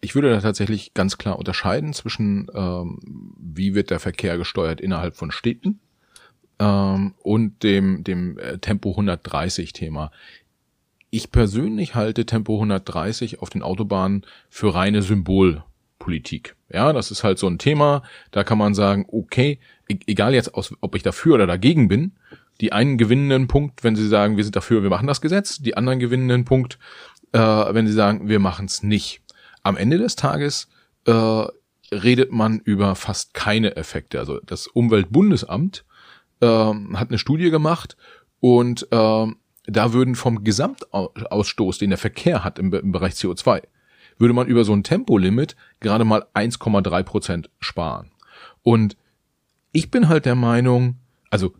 [0.01, 2.99] ich würde da tatsächlich ganz klar unterscheiden zwischen, ähm,
[3.37, 5.79] wie wird der Verkehr gesteuert innerhalb von Städten
[6.59, 10.11] ähm, und dem, dem äh, Tempo 130 Thema.
[11.09, 15.01] Ich persönlich halte Tempo 130 auf den Autobahnen für reine
[16.03, 16.55] Symbolpolitik.
[16.71, 20.53] Ja, das ist halt so ein Thema, da kann man sagen, okay, e-, egal jetzt,
[20.53, 22.13] aus, ob ich dafür oder dagegen bin,
[22.61, 25.59] die einen gewinnen einen Punkt, wenn sie sagen, wir sind dafür, wir machen das Gesetz,
[25.59, 26.77] die anderen gewinnen einen Punkt,
[27.31, 29.21] äh, wenn sie sagen, wir machen es nicht.
[29.63, 30.69] Am Ende des Tages
[31.05, 31.45] äh,
[31.91, 34.19] redet man über fast keine Effekte.
[34.19, 35.85] Also das Umweltbundesamt
[36.41, 37.97] äh, hat eine Studie gemacht
[38.39, 39.27] und äh,
[39.65, 43.63] da würden vom Gesamtausstoß, den der Verkehr hat im, im Bereich CO2,
[44.18, 48.11] würde man über so ein Tempolimit gerade mal 1,3 Prozent sparen.
[48.61, 48.95] Und
[49.72, 50.97] ich bin halt der Meinung,
[51.30, 51.53] also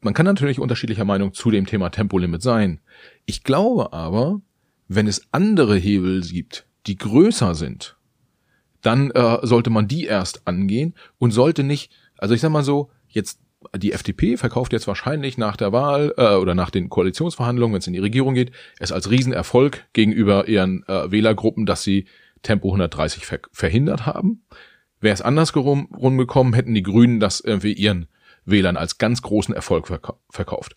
[0.00, 2.80] man kann natürlich unterschiedlicher Meinung zu dem Thema Tempolimit sein.
[3.26, 4.40] Ich glaube aber,
[4.88, 7.96] wenn es andere Hebel gibt, die größer sind,
[8.80, 12.90] dann äh, sollte man die erst angehen und sollte nicht, also ich sag mal so,
[13.08, 13.40] jetzt
[13.76, 17.86] die FDP verkauft jetzt wahrscheinlich nach der Wahl äh, oder nach den Koalitionsverhandlungen, wenn es
[17.86, 22.06] in die Regierung geht, es als Riesenerfolg gegenüber ihren äh, Wählergruppen, dass sie
[22.42, 24.42] Tempo 130 ver verhindert haben.
[25.00, 25.88] Wäre es andersrum
[26.18, 28.08] gekommen, hätten die Grünen das irgendwie ihren
[28.44, 30.76] Wählern als ganz großen Erfolg verk verkauft.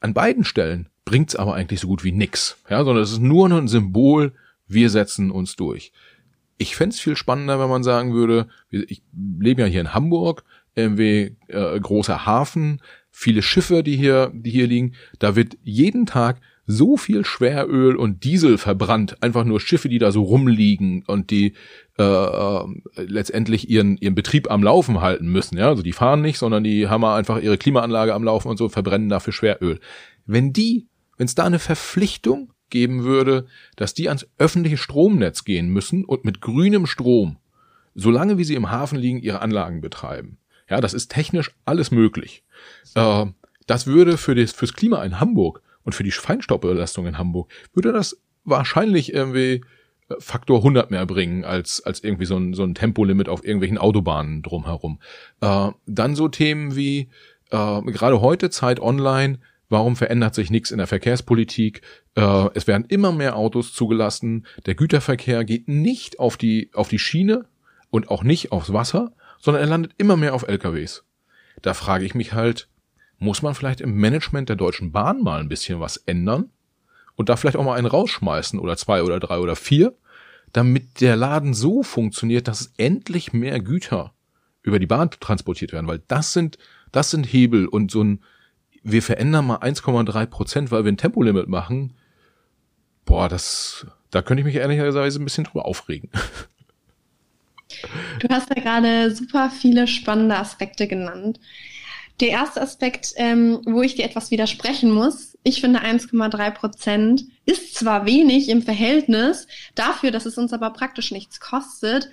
[0.00, 3.50] An beiden Stellen bringt's aber eigentlich so gut wie nix, ja, sondern es ist nur
[3.50, 4.32] ein Symbol
[4.66, 5.92] wir setzen uns durch.
[6.56, 10.44] Ich fände viel spannender, wenn man sagen würde, ich lebe ja hier in Hamburg,
[10.74, 14.94] irgendwie äh, großer Hafen, viele Schiffe, die hier, die hier liegen.
[15.18, 20.12] Da wird jeden Tag so viel Schweröl und Diesel verbrannt, einfach nur Schiffe, die da
[20.12, 21.52] so rumliegen und die
[21.98, 22.66] äh, äh,
[22.96, 25.58] letztendlich ihren ihren Betrieb am Laufen halten müssen.
[25.58, 28.68] Ja, also die fahren nicht, sondern die haben einfach ihre Klimaanlage am Laufen und so
[28.68, 29.78] verbrennen dafür Schweröl.
[30.26, 33.46] Wenn die, wenn es da eine Verpflichtung geben würde,
[33.76, 37.36] dass die ans öffentliche Stromnetz gehen müssen und mit grünem Strom,
[37.94, 40.38] solange wie sie im Hafen liegen, ihre Anlagen betreiben.
[40.68, 42.42] Ja, das ist technisch alles möglich.
[42.94, 43.26] Äh,
[43.66, 47.92] das würde für das, fürs Klima in Hamburg und für die Feinstaubbelastung in Hamburg, würde
[47.92, 49.62] das wahrscheinlich irgendwie
[50.08, 53.78] äh, Faktor 100 mehr bringen als, als irgendwie so ein, so ein Tempolimit auf irgendwelchen
[53.78, 55.00] Autobahnen drumherum.
[55.40, 57.10] Äh, dann so Themen wie,
[57.50, 59.38] äh, gerade heute Zeit online,
[59.68, 61.82] Warum verändert sich nichts in der Verkehrspolitik?
[62.14, 64.46] Äh, es werden immer mehr Autos zugelassen.
[64.66, 67.46] Der Güterverkehr geht nicht auf die, auf die Schiene
[67.90, 69.12] und auch nicht aufs Wasser,
[69.44, 71.04] sondern er landet immer mehr auf LKWs.
[71.60, 72.66] Da frage ich mich halt,
[73.18, 76.48] muss man vielleicht im Management der Deutschen Bahn mal ein bisschen was ändern?
[77.14, 79.94] Und da vielleicht auch mal einen rausschmeißen oder zwei oder drei oder vier,
[80.54, 84.14] damit der Laden so funktioniert, dass endlich mehr Güter
[84.62, 86.56] über die Bahn transportiert werden, weil das sind,
[86.90, 88.24] das sind Hebel und so ein,
[88.82, 91.92] wir verändern mal 1,3 Prozent, weil wir ein Tempolimit machen,
[93.04, 96.08] boah, das, da könnte ich mich ehrlicherweise ein bisschen drüber aufregen.
[98.20, 101.40] Du hast ja gerade super viele spannende Aspekte genannt.
[102.20, 107.74] Der erste Aspekt, ähm, wo ich dir etwas widersprechen muss, ich finde 1,3 Prozent ist
[107.74, 112.10] zwar wenig im Verhältnis dafür, dass es uns aber praktisch nichts kostet,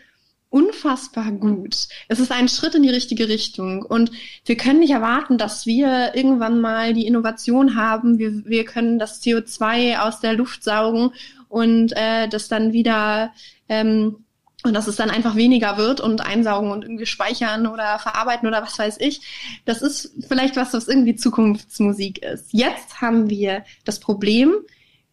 [0.50, 1.88] unfassbar gut.
[2.10, 4.12] Es ist ein Schritt in die richtige Richtung und
[4.46, 8.20] wir können nicht erwarten, dass wir irgendwann mal die Innovation haben.
[8.20, 11.12] Wir, wir können das CO2 aus der Luft saugen
[11.48, 13.34] und äh, das dann wieder
[13.70, 14.26] ähm,
[14.64, 18.62] und dass es dann einfach weniger wird und einsaugen und irgendwie speichern oder verarbeiten oder
[18.62, 19.22] was weiß ich.
[19.66, 22.52] Das ist vielleicht was, was irgendwie Zukunftsmusik ist.
[22.52, 24.54] Jetzt haben wir das Problem,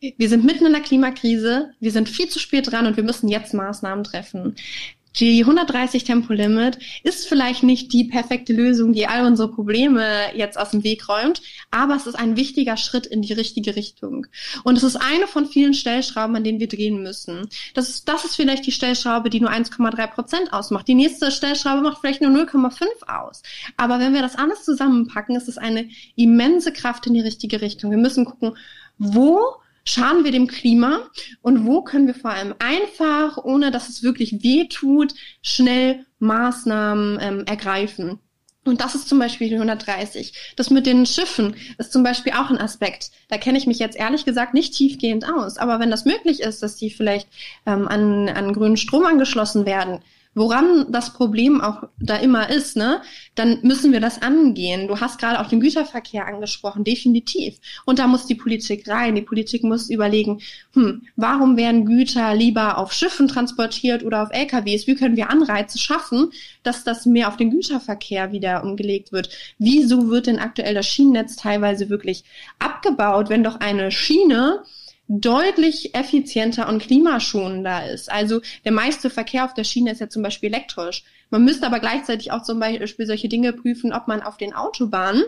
[0.00, 3.28] wir sind mitten in der Klimakrise, wir sind viel zu spät dran und wir müssen
[3.28, 4.54] jetzt Maßnahmen treffen.
[5.16, 10.04] Die 130 Tempolimit ist vielleicht nicht die perfekte Lösung, die all unsere Probleme
[10.34, 14.26] jetzt aus dem Weg räumt, aber es ist ein wichtiger Schritt in die richtige Richtung.
[14.64, 17.48] Und es ist eine von vielen Stellschrauben, an denen wir drehen müssen.
[17.74, 20.86] Das ist, das ist vielleicht die Stellschraube, die nur 1,3 Prozent ausmacht.
[20.86, 23.42] Die nächste Stellschraube macht vielleicht nur 0,5 aus.
[23.76, 27.90] Aber wenn wir das alles zusammenpacken, ist es eine immense Kraft in die richtige Richtung.
[27.90, 28.56] Wir müssen gucken,
[28.98, 29.40] wo
[29.88, 31.08] schaden wir dem Klima
[31.40, 37.18] und wo können wir vor allem einfach, ohne dass es wirklich weh tut, schnell Maßnahmen
[37.20, 38.18] ähm, ergreifen.
[38.64, 40.54] Und das ist zum Beispiel die 130.
[40.56, 43.10] Das mit den Schiffen ist zum Beispiel auch ein Aspekt.
[43.28, 45.56] Da kenne ich mich jetzt ehrlich gesagt nicht tiefgehend aus.
[45.56, 47.28] Aber wenn das möglich ist, dass die vielleicht
[47.64, 50.00] ähm, an, an grünen Strom angeschlossen werden,
[50.38, 53.02] woran das Problem auch da immer ist, ne,
[53.34, 54.88] dann müssen wir das angehen.
[54.88, 57.58] Du hast gerade auch den Güterverkehr angesprochen, definitiv.
[57.84, 59.14] Und da muss die Politik rein.
[59.14, 60.40] Die Politik muss überlegen,
[60.72, 64.86] hm, warum werden Güter lieber auf Schiffen transportiert oder auf LKWs?
[64.86, 66.30] Wie können wir Anreize schaffen,
[66.62, 69.30] dass das mehr auf den Güterverkehr wieder umgelegt wird?
[69.58, 72.24] Wieso wird denn aktuell das Schienennetz teilweise wirklich
[72.58, 74.62] abgebaut, wenn doch eine Schiene
[75.08, 78.12] deutlich effizienter und klimaschonender ist.
[78.12, 81.02] Also der meiste Verkehr auf der Schiene ist ja zum Beispiel elektrisch.
[81.30, 85.24] Man müsste aber gleichzeitig auch zum Beispiel solche Dinge prüfen, ob man auf den Autobahnen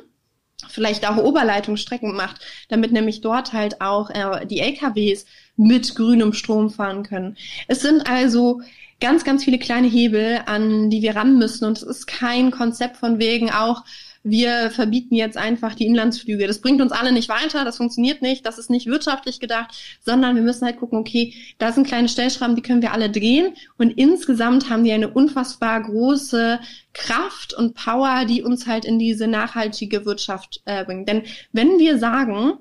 [0.68, 5.24] vielleicht auch Oberleitungsstrecken macht, damit nämlich dort halt auch äh, die LKWs
[5.56, 7.38] mit grünem Strom fahren können.
[7.66, 8.60] Es sind also
[9.00, 12.98] ganz, ganz viele kleine Hebel, an die wir ran müssen und es ist kein Konzept
[12.98, 13.84] von wegen auch,
[14.22, 16.46] wir verbieten jetzt einfach die Inlandsflüge.
[16.46, 20.36] Das bringt uns alle nicht weiter, das funktioniert nicht, das ist nicht wirtschaftlich gedacht, sondern
[20.36, 23.90] wir müssen halt gucken, okay, da sind kleine Stellschrauben, die können wir alle drehen und
[23.90, 26.60] insgesamt haben die eine unfassbar große
[26.92, 31.08] Kraft und Power, die uns halt in diese nachhaltige Wirtschaft äh, bringt.
[31.08, 32.58] Denn wenn wir sagen,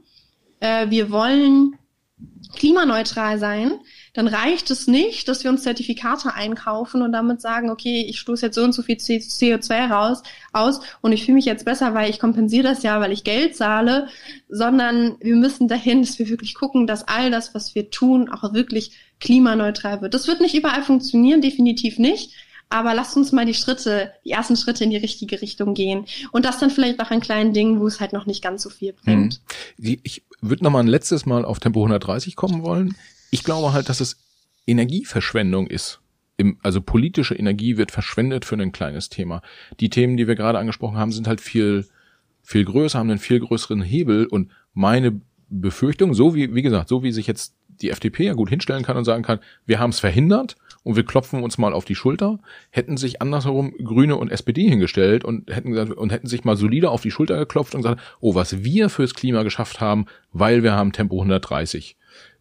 [0.62, 1.76] äh, wir wollen
[2.56, 3.80] klimaneutral sein,
[4.14, 8.48] dann reicht es nicht, dass wir uns Zertifikate einkaufen und damit sagen, okay, ich stoße
[8.48, 12.10] jetzt so und so viel CO2 raus aus und ich fühle mich jetzt besser, weil
[12.10, 14.08] ich kompensiere das ja, weil ich Geld zahle,
[14.50, 18.54] sondern wir müssen dahin, dass wir wirklich gucken, dass all das, was wir tun, auch
[18.54, 20.14] wirklich klimaneutral wird.
[20.14, 22.32] Das wird nicht überall funktionieren, definitiv nicht.
[22.72, 26.06] Aber lasst uns mal die Schritte, die ersten Schritte in die richtige Richtung gehen.
[26.32, 28.70] Und das dann vielleicht auch an kleinen Dingen, wo es halt noch nicht ganz so
[28.70, 29.42] viel bringt.
[29.80, 30.00] Hm.
[30.04, 32.96] Ich würde noch mal ein letztes Mal auf Tempo 130 kommen wollen
[33.32, 34.18] ich glaube halt, dass es
[34.68, 36.00] Energieverschwendung ist.
[36.38, 39.42] Im, also politische Energie wird verschwendet für ein kleines Thema.
[39.80, 41.86] Die Themen, die wir gerade angesprochen haben, sind halt viel,
[42.44, 45.20] viel größer, haben einen viel größeren Hebel und meine
[45.50, 48.98] Befürchtung, so wie, wie gesagt, so wie sich jetzt die FDP ja gut hinstellen kann
[48.98, 52.40] und sagen kann, wir haben es verhindert und wir klopfen uns mal auf die Schulter,
[52.70, 56.90] hätten sich andersherum Grüne und SPD hingestellt und hätten gesagt, und hätten sich mal solide
[56.90, 60.74] auf die Schulter geklopft und gesagt, oh, was wir fürs Klima geschafft haben, weil wir
[60.74, 61.98] haben Tempo 130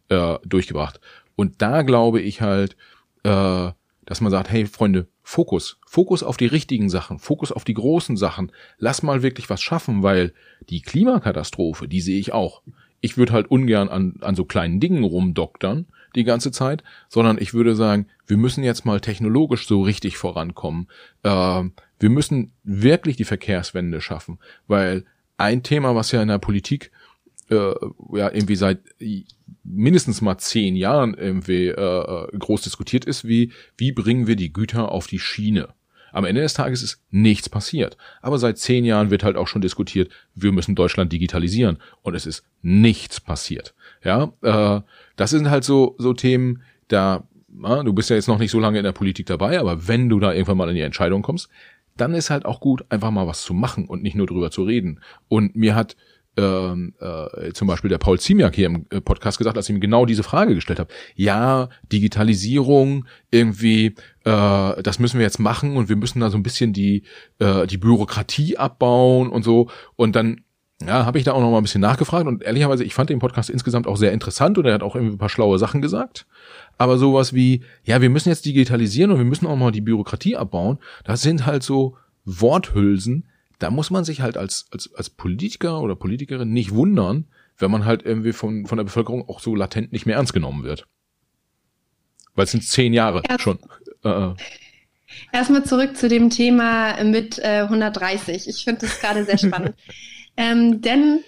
[0.09, 0.99] äh, durchgebracht.
[1.35, 2.75] Und da glaube ich halt,
[3.23, 3.71] äh,
[4.05, 8.17] dass man sagt, hey Freunde, Fokus, Fokus auf die richtigen Sachen, Fokus auf die großen
[8.17, 8.51] Sachen.
[8.79, 10.33] Lass mal wirklich was schaffen, weil
[10.69, 12.63] die Klimakatastrophe, die sehe ich auch.
[13.01, 15.85] Ich würde halt ungern an, an so kleinen Dingen rumdoktern
[16.15, 20.87] die ganze Zeit, sondern ich würde sagen, wir müssen jetzt mal technologisch so richtig vorankommen.
[21.23, 21.63] Äh,
[21.99, 25.05] wir müssen wirklich die Verkehrswende schaffen, weil
[25.37, 26.91] ein Thema, was ja in der Politik
[27.49, 27.73] äh,
[28.13, 28.79] ja irgendwie seit
[29.69, 34.51] mindestens mal zehn Jahren irgendwie äh, äh, groß diskutiert ist, wie wie bringen wir die
[34.51, 35.69] Güter auf die Schiene.
[36.11, 37.95] Am Ende des Tages ist nichts passiert.
[38.23, 42.25] Aber seit zehn Jahren wird halt auch schon diskutiert, wir müssen Deutschland digitalisieren und es
[42.25, 43.75] ist nichts passiert.
[44.03, 44.81] Ja, äh,
[45.15, 48.59] das sind halt so so Themen, da na, du bist ja jetzt noch nicht so
[48.59, 51.49] lange in der Politik dabei, aber wenn du da irgendwann mal in die Entscheidung kommst,
[51.97, 54.63] dann ist halt auch gut, einfach mal was zu machen und nicht nur drüber zu
[54.63, 55.01] reden.
[55.27, 55.95] Und mir hat
[56.39, 59.81] ähm, äh, zum Beispiel der Paul Ziemiak hier im äh, Podcast gesagt, als ich ihm
[59.81, 60.91] genau diese Frage gestellt habe.
[61.15, 66.43] Ja, Digitalisierung, irgendwie, äh, das müssen wir jetzt machen und wir müssen da so ein
[66.43, 67.03] bisschen die,
[67.39, 69.69] äh, die Bürokratie abbauen und so.
[69.95, 70.41] Und dann
[70.81, 73.19] ja, habe ich da auch noch mal ein bisschen nachgefragt und ehrlicherweise, ich fand den
[73.19, 76.25] Podcast insgesamt auch sehr interessant und er hat auch irgendwie ein paar schlaue Sachen gesagt.
[76.77, 80.37] Aber sowas wie, ja, wir müssen jetzt digitalisieren und wir müssen auch mal die Bürokratie
[80.37, 83.25] abbauen, das sind halt so Worthülsen,
[83.59, 87.85] da muss man sich halt als, als, als Politiker oder Politikerin nicht wundern, wenn man
[87.85, 90.87] halt irgendwie von, von der Bevölkerung auch so latent nicht mehr ernst genommen wird.
[92.35, 93.59] Weil es sind zehn Jahre Erst, schon.
[94.03, 94.33] Äh, äh.
[95.33, 98.47] Erstmal zurück zu dem Thema mit äh, 130.
[98.47, 99.75] Ich finde das gerade sehr spannend.
[100.37, 101.19] ähm, denn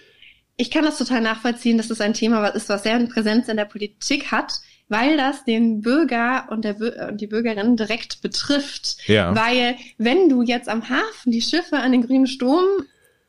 [0.55, 3.65] ich kann das total nachvollziehen, dass das ein Thema ist, was sehr Präsenz in der
[3.65, 4.53] Politik hat
[4.91, 8.97] weil das den Bürger und, der, und die Bürgerin direkt betrifft.
[9.07, 9.33] Ja.
[9.33, 12.65] Weil wenn du jetzt am Hafen die Schiffe an den grünen Strom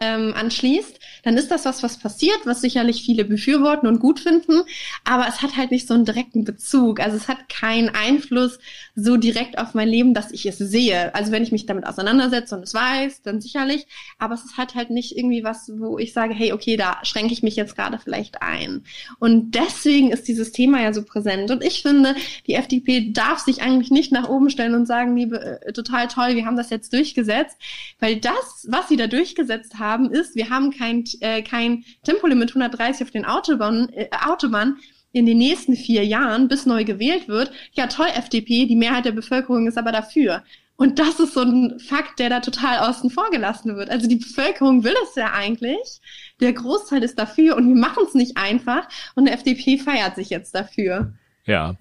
[0.01, 4.63] ähm, anschließt, dann ist das was, was passiert, was sicherlich viele befürworten und gut finden,
[5.05, 6.99] aber es hat halt nicht so einen direkten Bezug.
[6.99, 8.59] Also es hat keinen Einfluss
[8.95, 11.15] so direkt auf mein Leben, dass ich es sehe.
[11.15, 13.87] Also wenn ich mich damit auseinandersetze und es weiß, dann sicherlich,
[14.19, 17.43] aber es hat halt nicht irgendwie was, wo ich sage, hey, okay, da schränke ich
[17.43, 18.85] mich jetzt gerade vielleicht ein.
[19.19, 21.51] Und deswegen ist dieses Thema ja so präsent.
[21.51, 22.15] Und ich finde,
[22.47, 26.37] die FDP darf sich eigentlich nicht nach oben stellen und sagen, liebe, äh, total toll,
[26.37, 27.57] wir haben das jetzt durchgesetzt,
[27.99, 33.05] weil das, was sie da durchgesetzt haben, ist, wir haben kein äh, kein Tempolimit 130
[33.05, 34.79] auf den Autobahnen, äh, Autobahnen
[35.13, 39.13] in den nächsten vier Jahren, bis neu gewählt wird, ja toll, FDP, die Mehrheit der
[39.13, 40.43] Bevölkerung ist aber dafür.
[40.77, 43.91] Und das ist so ein Fakt, der da total außen vor gelassen wird.
[43.91, 46.01] Also die Bevölkerung will es ja eigentlich.
[46.41, 48.89] Der Großteil ist dafür und wir machen es nicht einfach.
[49.15, 51.13] Und der FDP feiert sich jetzt dafür.
[51.45, 51.77] Ja,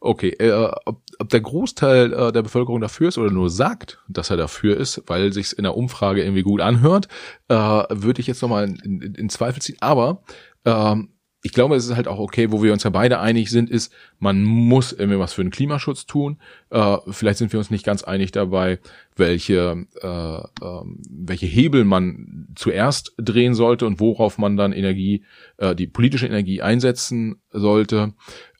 [0.00, 0.30] okay.
[0.38, 4.76] Äh, ob der Großteil äh, der Bevölkerung dafür ist oder nur sagt, dass er dafür
[4.76, 7.08] ist, weil sich's in der Umfrage irgendwie gut anhört,
[7.48, 9.76] äh, würde ich jetzt nochmal in, in, in Zweifel ziehen.
[9.80, 10.22] Aber
[10.64, 11.10] ähm,
[11.42, 13.92] ich glaube, es ist halt auch okay, wo wir uns ja beide einig sind, ist,
[14.18, 16.38] man muss irgendwie was für den Klimaschutz tun.
[16.68, 18.78] Äh, vielleicht sind wir uns nicht ganz einig dabei,
[19.16, 25.24] welche, äh, äh, welche Hebel man zuerst drehen sollte und worauf man dann Energie,
[25.56, 28.12] äh, die politische Energie einsetzen sollte.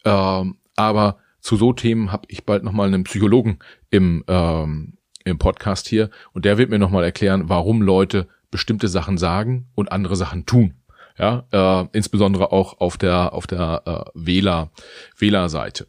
[0.04, 0.44] Äh,
[0.76, 3.58] aber zu so Themen habe ich bald nochmal einen Psychologen
[3.90, 9.18] im, ähm, im Podcast hier und der wird mir nochmal erklären, warum Leute bestimmte Sachen
[9.18, 10.79] sagen und andere Sachen tun
[11.20, 14.70] ja, äh, insbesondere auch auf der auf der äh, Wähler
[15.18, 15.86] Wählerseite.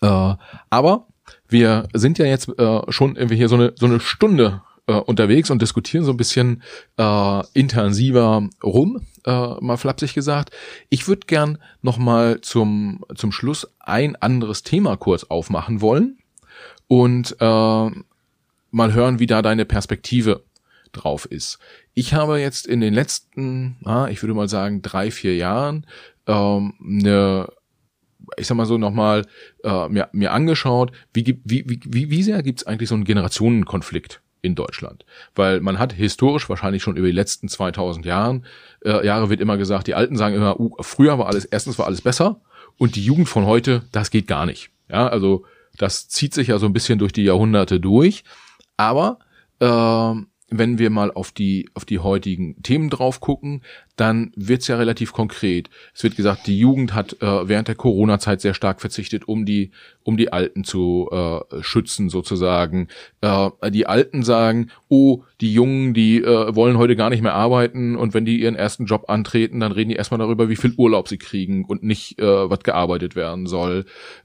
[0.00, 0.34] Äh,
[0.70, 1.06] aber
[1.48, 5.50] wir sind ja jetzt äh, schon irgendwie hier so eine so eine Stunde äh, unterwegs
[5.50, 6.62] und diskutieren so ein bisschen
[6.96, 10.50] äh, intensiver rum, äh, mal flapsig gesagt.
[10.88, 16.18] Ich würde gern noch mal zum zum Schluss ein anderes Thema kurz aufmachen wollen
[16.88, 17.90] und äh,
[18.70, 20.42] mal hören, wie da deine Perspektive
[20.92, 21.58] drauf ist.
[21.94, 25.86] Ich habe jetzt in den letzten, ah, ich würde mal sagen, drei, vier Jahren
[26.26, 27.48] ähm, eine
[28.36, 29.26] ich sag mal so nochmal
[29.64, 34.20] äh, mir, mir angeschaut, wie, wie, wie, wie sehr gibt es eigentlich so einen Generationenkonflikt
[34.42, 35.04] in Deutschland?
[35.34, 38.44] Weil man hat historisch wahrscheinlich schon über die letzten 2000 Jahren,
[38.84, 41.86] äh, Jahre wird immer gesagt, die Alten sagen immer, uh, früher war alles, erstens war
[41.86, 42.40] alles besser
[42.78, 44.70] und die Jugend von heute, das geht gar nicht.
[44.88, 45.44] Ja, also
[45.78, 48.24] das zieht sich ja so ein bisschen durch die Jahrhunderte durch,
[48.76, 49.18] aber
[49.58, 50.14] äh,
[50.52, 53.62] wenn wir mal auf die, auf die heutigen Themen drauf gucken,
[53.96, 55.70] dann wird's ja relativ konkret.
[55.94, 59.70] Es wird gesagt, die Jugend hat äh, während der Corona-Zeit sehr stark verzichtet, um die,
[60.02, 62.88] um die Alten zu äh, schützen sozusagen.
[63.20, 67.96] Äh, die Alten sagen, oh, die Jungen, die äh, wollen heute gar nicht mehr arbeiten
[67.96, 71.08] und wenn die ihren ersten Job antreten, dann reden die erstmal darüber, wie viel Urlaub
[71.08, 73.84] sie kriegen und nicht, äh, was gearbeitet werden soll.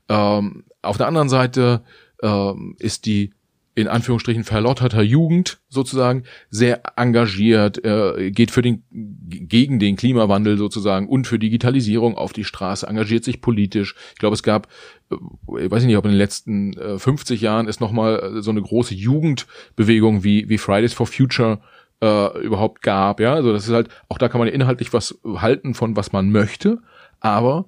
[0.09, 1.83] Ähm, auf der anderen Seite
[2.21, 3.33] äh, ist die
[3.77, 11.07] in Anführungsstrichen verlotterter Jugend sozusagen sehr engagiert, äh, geht für den gegen den Klimawandel sozusagen
[11.07, 13.93] und für Digitalisierung auf die Straße, engagiert sich politisch.
[14.13, 14.67] Ich glaube, es gab,
[15.11, 18.63] äh, ich weiß nicht, ob in den letzten äh, 50 Jahren es nochmal so eine
[18.63, 21.59] große Jugendbewegung wie wie Fridays for Future
[22.01, 23.19] äh, überhaupt gab.
[23.19, 26.31] Ja, also das ist halt auch da kann man inhaltlich was halten von was man
[26.31, 26.79] möchte,
[27.19, 27.65] aber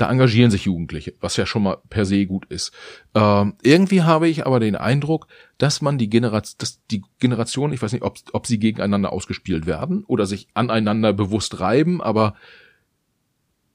[0.00, 2.72] da engagieren sich Jugendliche, was ja schon mal per se gut ist.
[3.14, 5.26] Ähm, irgendwie habe ich aber den Eindruck,
[5.60, 9.66] dass man die Generation, dass die Generation, ich weiß nicht, ob, ob sie gegeneinander ausgespielt
[9.66, 12.34] werden oder sich aneinander bewusst reiben, aber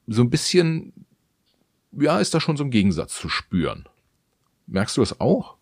[0.08, 0.92] so ein bisschen,
[1.92, 3.88] ja, ist da schon so ein Gegensatz zu spüren.
[4.66, 5.55] Merkst du das auch?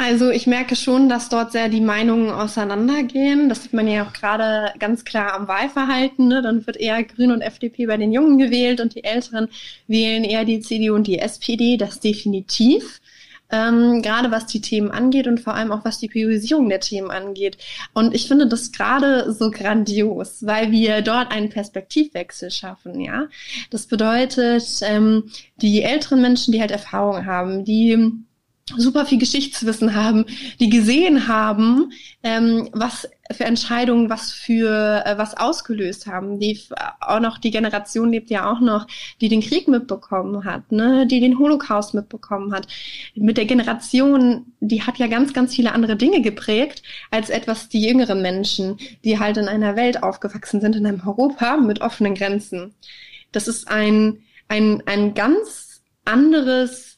[0.00, 3.48] Also ich merke schon, dass dort sehr die Meinungen auseinandergehen.
[3.48, 6.28] Das sieht man ja auch gerade ganz klar am Wahlverhalten.
[6.28, 6.40] Ne?
[6.40, 9.48] Dann wird eher Grün und FDP bei den Jungen gewählt und die Älteren
[9.88, 11.76] wählen eher die CDU und die SPD.
[11.76, 13.00] Das definitiv.
[13.50, 17.10] Ähm, gerade was die Themen angeht und vor allem auch was die Priorisierung der Themen
[17.10, 17.58] angeht.
[17.92, 23.26] Und ich finde das gerade so grandios, weil wir dort einen Perspektivwechsel schaffen, ja.
[23.70, 25.24] Das bedeutet, ähm,
[25.56, 28.12] die älteren Menschen, die halt Erfahrung haben, die
[28.76, 30.24] super viel Geschichtswissen haben,
[30.60, 31.92] die gesehen haben,
[32.22, 36.38] ähm, was für Entscheidungen was für äh, was ausgelöst haben.
[36.38, 36.58] Die
[37.00, 38.86] auch noch die Generation lebt ja auch noch,
[39.20, 42.66] die den Krieg mitbekommen hat, ne, die den Holocaust mitbekommen hat.
[43.14, 47.82] Mit der Generation, die hat ja ganz ganz viele andere Dinge geprägt als etwas die
[47.86, 52.74] jüngeren Menschen, die halt in einer Welt aufgewachsen sind in einem Europa mit offenen Grenzen.
[53.32, 56.97] Das ist ein ein ein ganz anderes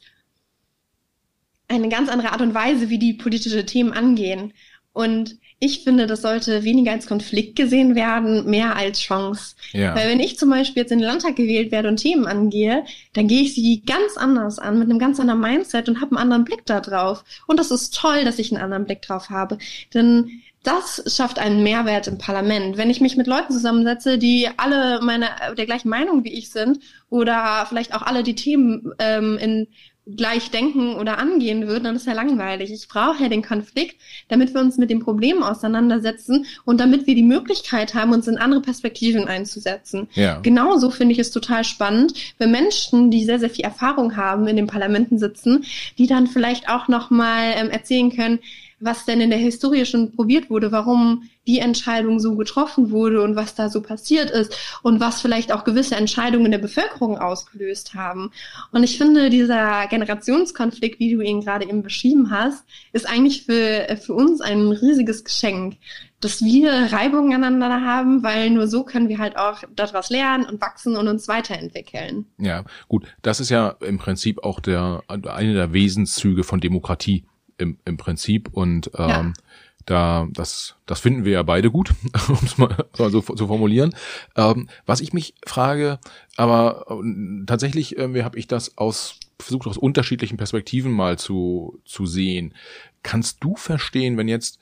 [1.71, 4.53] eine ganz andere Art und Weise, wie die politische Themen angehen.
[4.93, 9.55] Und ich finde, das sollte weniger als Konflikt gesehen werden, mehr als Chance.
[9.73, 9.95] Ja.
[9.95, 13.29] Weil wenn ich zum Beispiel jetzt in den Landtag gewählt werde und Themen angehe, dann
[13.29, 16.45] gehe ich sie ganz anders an, mit einem ganz anderen Mindset und habe einen anderen
[16.45, 17.25] Blick da drauf.
[17.47, 19.59] Und das ist toll, dass ich einen anderen Blick drauf habe.
[19.95, 22.77] Denn das schafft einen Mehrwert im Parlament.
[22.77, 26.81] Wenn ich mich mit Leuten zusammensetze, die alle meine der gleichen Meinung wie ich sind
[27.09, 29.69] oder vielleicht auch alle die Themen ähm, in
[30.07, 32.73] gleich denken oder angehen würden, dann ist ja langweilig.
[32.73, 37.15] Ich brauche ja den Konflikt, damit wir uns mit dem Problem auseinandersetzen und damit wir
[37.15, 40.09] die Möglichkeit haben, uns in andere Perspektiven einzusetzen.
[40.15, 40.41] Ja.
[40.41, 44.57] Genauso finde ich es total spannend, wenn Menschen, die sehr, sehr viel Erfahrung haben, in
[44.57, 45.65] den Parlamenten sitzen,
[45.99, 48.41] die dann vielleicht auch nochmal ähm, erzählen können,
[48.81, 53.37] was denn in der Historie schon probiert wurde, warum die Entscheidung so getroffen wurde und
[53.37, 58.31] was da so passiert ist und was vielleicht auch gewisse Entscheidungen der Bevölkerung ausgelöst haben.
[58.73, 63.99] Und ich finde, dieser Generationskonflikt, wie du ihn gerade eben beschrieben hast, ist eigentlich für,
[64.01, 65.77] für uns ein riesiges Geschenk,
[66.21, 70.61] dass wir Reibungen aneinander haben, weil nur so können wir halt auch daraus lernen und
[70.61, 72.27] wachsen und uns weiterentwickeln.
[72.39, 73.07] Ja, gut.
[73.23, 77.25] Das ist ja im Prinzip auch der, eine der Wesenszüge von Demokratie
[77.61, 79.33] im, im Prinzip und, ähm, ja
[79.87, 81.93] da, das, das finden wir ja beide gut,
[82.29, 83.95] um es mal so zu formulieren.
[84.37, 85.99] Ähm, was ich mich frage,
[86.37, 92.07] aber äh, tatsächlich äh, habe ich das aus versucht aus unterschiedlichen Perspektiven mal zu zu
[92.07, 92.55] sehen.
[93.03, 94.59] Kannst du verstehen, wenn jetzt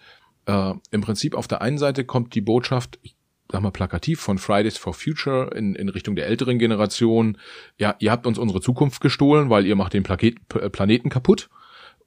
[0.47, 3.17] äh, im Prinzip auf der einen Seite kommt die Botschaft, ich
[3.51, 7.39] sag mal plakativ von Fridays for Future in, in Richtung der älteren Generation,
[7.77, 11.51] ja, ihr habt uns unsere Zukunft gestohlen, weil ihr macht den Plaket, Planeten kaputt.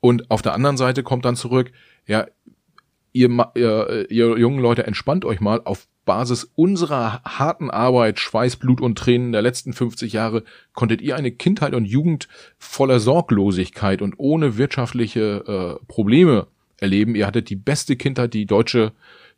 [0.01, 1.71] Und auf der anderen Seite kommt dann zurück,
[2.05, 2.27] ja,
[3.13, 5.61] ihr, ihr, ihr jungen Leute, entspannt euch mal.
[5.63, 10.43] Auf Basis unserer harten Arbeit, Schweiß, Blut und Tränen der letzten 50 Jahre
[10.73, 12.27] konntet ihr eine Kindheit und Jugend
[12.57, 16.47] voller Sorglosigkeit und ohne wirtschaftliche äh, Probleme
[16.79, 17.15] erleben.
[17.15, 18.93] Ihr hattet die beste Kindheit, die deutsche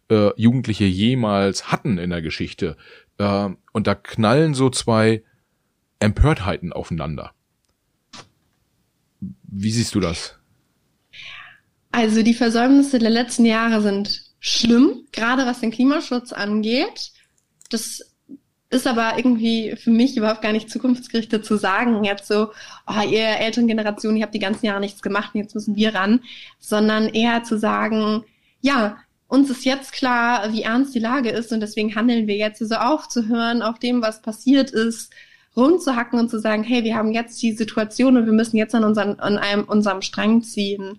[0.10, 2.78] äh, Jugendliche jemals hatten in der Geschichte.
[3.18, 5.24] Äh, und da knallen so zwei
[6.00, 7.34] Empörtheiten aufeinander.
[9.44, 10.40] Wie siehst du das?
[11.94, 17.12] Also die Versäumnisse der letzten Jahre sind schlimm, gerade was den Klimaschutz angeht.
[17.70, 18.02] Das
[18.72, 22.50] ist aber irgendwie für mich überhaupt gar nicht zukunftsgerichtet zu sagen, jetzt so,
[22.88, 25.94] oh, ihr älteren Generationen, ihr habt die ganzen Jahre nichts gemacht und jetzt müssen wir
[25.94, 26.22] ran,
[26.58, 28.24] sondern eher zu sagen,
[28.62, 32.58] ja, uns ist jetzt klar, wie ernst die Lage ist und deswegen handeln wir jetzt
[32.58, 35.14] so aufzuhören auf dem, was passiert ist,
[35.56, 38.84] rumzuhacken und zu sagen, hey, wir haben jetzt die Situation und wir müssen jetzt an,
[38.84, 40.98] unseren, an einem, unserem Strang ziehen.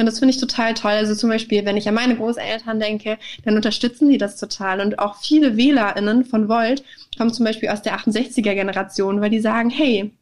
[0.00, 0.92] Und das finde ich total toll.
[0.92, 4.80] Also zum Beispiel, wenn ich an meine Großeltern denke, dann unterstützen die das total.
[4.80, 6.82] Und auch viele WählerInnen von Volt
[7.16, 10.12] kommen zum Beispiel aus der 68er Generation, weil die sagen, hey,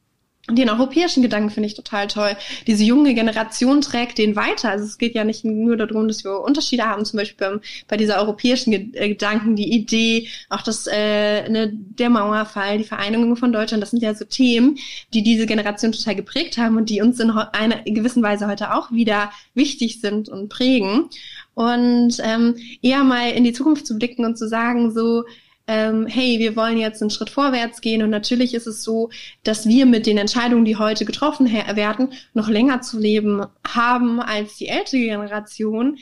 [0.51, 2.37] den europäischen Gedanken finde ich total toll.
[2.67, 4.71] Diese junge Generation trägt den weiter.
[4.71, 7.97] Also es geht ja nicht nur darum, dass wir Unterschiede haben, zum Beispiel beim, bei
[7.97, 13.53] dieser europäischen äh, Gedanken, die Idee, auch das, äh, ne, der Mauerfall, die Vereinigung von
[13.53, 14.79] Deutschland, das sind ja so Themen,
[15.13, 18.91] die diese Generation total geprägt haben und die uns in einer gewissen Weise heute auch
[18.91, 21.11] wieder wichtig sind und prägen.
[21.55, 25.25] Und ähm, eher mal in die Zukunft zu blicken und zu sagen, so,
[25.69, 28.03] ähm, hey, wir wollen jetzt einen Schritt vorwärts gehen.
[28.03, 29.11] Und natürlich ist es so,
[29.45, 34.57] dass wir mit den Entscheidungen, die heute getroffen werden, noch länger zu leben haben als
[34.57, 35.99] die ältere Generation.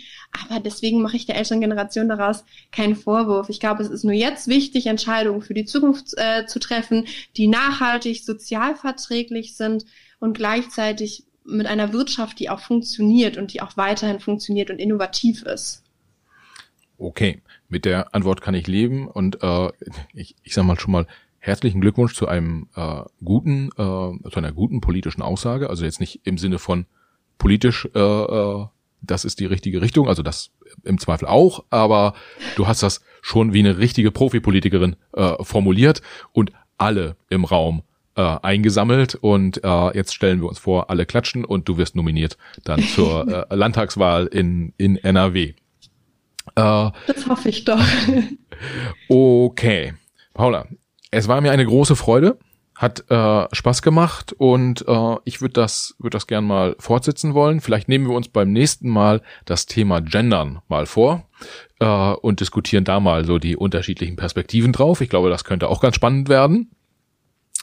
[0.49, 3.49] Aber deswegen mache ich der älteren Generation daraus keinen Vorwurf.
[3.49, 7.07] Ich glaube, es ist nur jetzt wichtig, Entscheidungen für die Zukunft äh, zu treffen,
[7.37, 9.85] die nachhaltig, sozialverträglich sind
[10.21, 15.43] und gleichzeitig mit einer Wirtschaft, die auch funktioniert und die auch weiterhin funktioniert und innovativ
[15.43, 15.83] ist.
[16.99, 19.71] Okay, mit der Antwort kann ich leben und äh,
[20.12, 21.07] ich, ich sag mal schon mal
[21.39, 25.71] herzlichen Glückwunsch zu einem äh, guten, äh, zu einer guten politischen Aussage.
[25.71, 26.87] Also jetzt nicht im Sinne von
[27.39, 28.67] politisch, äh, äh,
[29.03, 30.51] das ist die richtige Richtung, also das
[30.85, 32.14] im Zweifel auch, aber
[32.57, 36.03] du hast das schon wie eine richtige Profipolitikerin äh, formuliert
[36.33, 37.83] und alle im Raum
[38.17, 42.37] äh, eingesammelt und äh, jetzt stellen wir uns vor, alle klatschen und du wirst nominiert
[42.64, 45.55] dann zur äh, Landtagswahl in, in NRW.
[46.55, 47.82] Äh, das hoffe ich doch.
[49.09, 49.94] okay.
[50.34, 50.66] Paula,
[51.11, 52.38] es war mir eine große Freude,
[52.74, 57.61] hat äh, Spaß gemacht und äh, ich würde das, würd das gern mal fortsetzen wollen.
[57.61, 61.26] Vielleicht nehmen wir uns beim nächsten Mal das Thema Gendern mal vor
[61.80, 65.01] äh, und diskutieren da mal so die unterschiedlichen Perspektiven drauf.
[65.01, 66.70] Ich glaube, das könnte auch ganz spannend werden.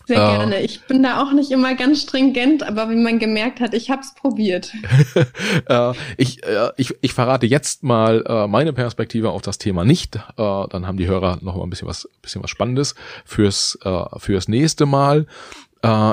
[0.05, 0.61] Sehr äh, gerne.
[0.61, 4.01] Ich bin da auch nicht immer ganz stringent, aber wie man gemerkt hat, ich habe
[4.01, 4.73] es probiert.
[5.67, 10.15] äh, ich, äh, ich, ich verrate jetzt mal äh, meine Perspektive auf das Thema nicht.
[10.15, 12.95] Äh, dann haben die Hörer noch mal ein bisschen was, bisschen was Spannendes
[13.25, 15.27] fürs, äh, fürs nächste Mal.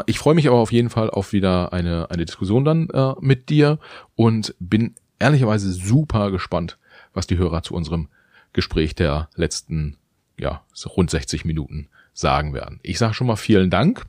[0.07, 2.89] Ich freue mich aber auf jeden Fall auf wieder eine, eine Diskussion dann
[3.21, 3.79] mit dir
[4.17, 6.77] und bin ehrlicherweise super gespannt,
[7.15, 8.09] was die Hörer zu unserem
[8.53, 9.97] Gespräch der letzten
[10.41, 11.89] ja, so rund 60 Minuten
[12.21, 12.81] sagen werden.
[12.83, 14.05] Ich sage schon mal vielen Dank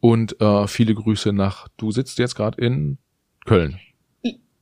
[0.00, 2.98] und äh, viele Grüße nach, du sitzt jetzt gerade in
[3.44, 3.78] Köln.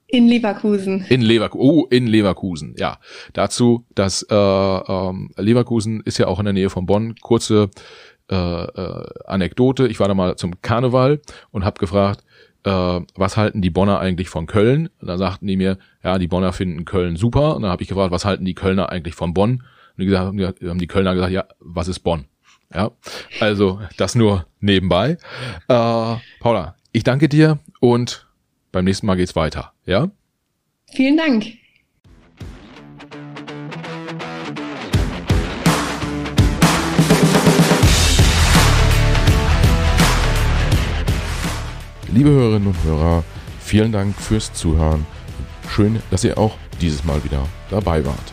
[0.07, 1.05] In Leverkusen.
[1.09, 1.69] In Leverkusen.
[1.69, 2.75] Oh, in Leverkusen.
[2.79, 2.99] Ja.
[3.33, 7.17] Dazu, dass äh, ähm, Leverkusen ist ja auch in der Nähe von Bonn.
[7.17, 7.71] Kurze
[8.31, 9.89] äh, äh, Anekdote.
[9.89, 12.25] Ich war da mal zum Karneval und habe gefragt,
[12.65, 14.89] äh, was halten die Bonner eigentlich von Köln?
[15.01, 17.57] Und da sagten die mir, ja, die Bonner finden Köln super.
[17.57, 19.55] Und dann habe ich gefragt, was halten die Kölner eigentlich von Bonn?
[19.55, 22.27] Und die gesagt, haben die Kölner gesagt, ja, was ist Bonn?
[22.75, 22.91] Ja,
[23.39, 25.17] also das nur nebenbei.
[25.69, 28.27] Äh, Paula, ich danke dir und
[28.73, 29.73] beim nächsten Mal geht's weiter.
[29.87, 30.11] Ja?
[30.93, 31.47] Vielen Dank.
[42.13, 43.25] Liebe Hörerinnen und Hörer,
[43.61, 45.07] vielen Dank fürs Zuhören.
[45.69, 48.33] Schön, dass ihr auch dieses Mal wieder dabei wart.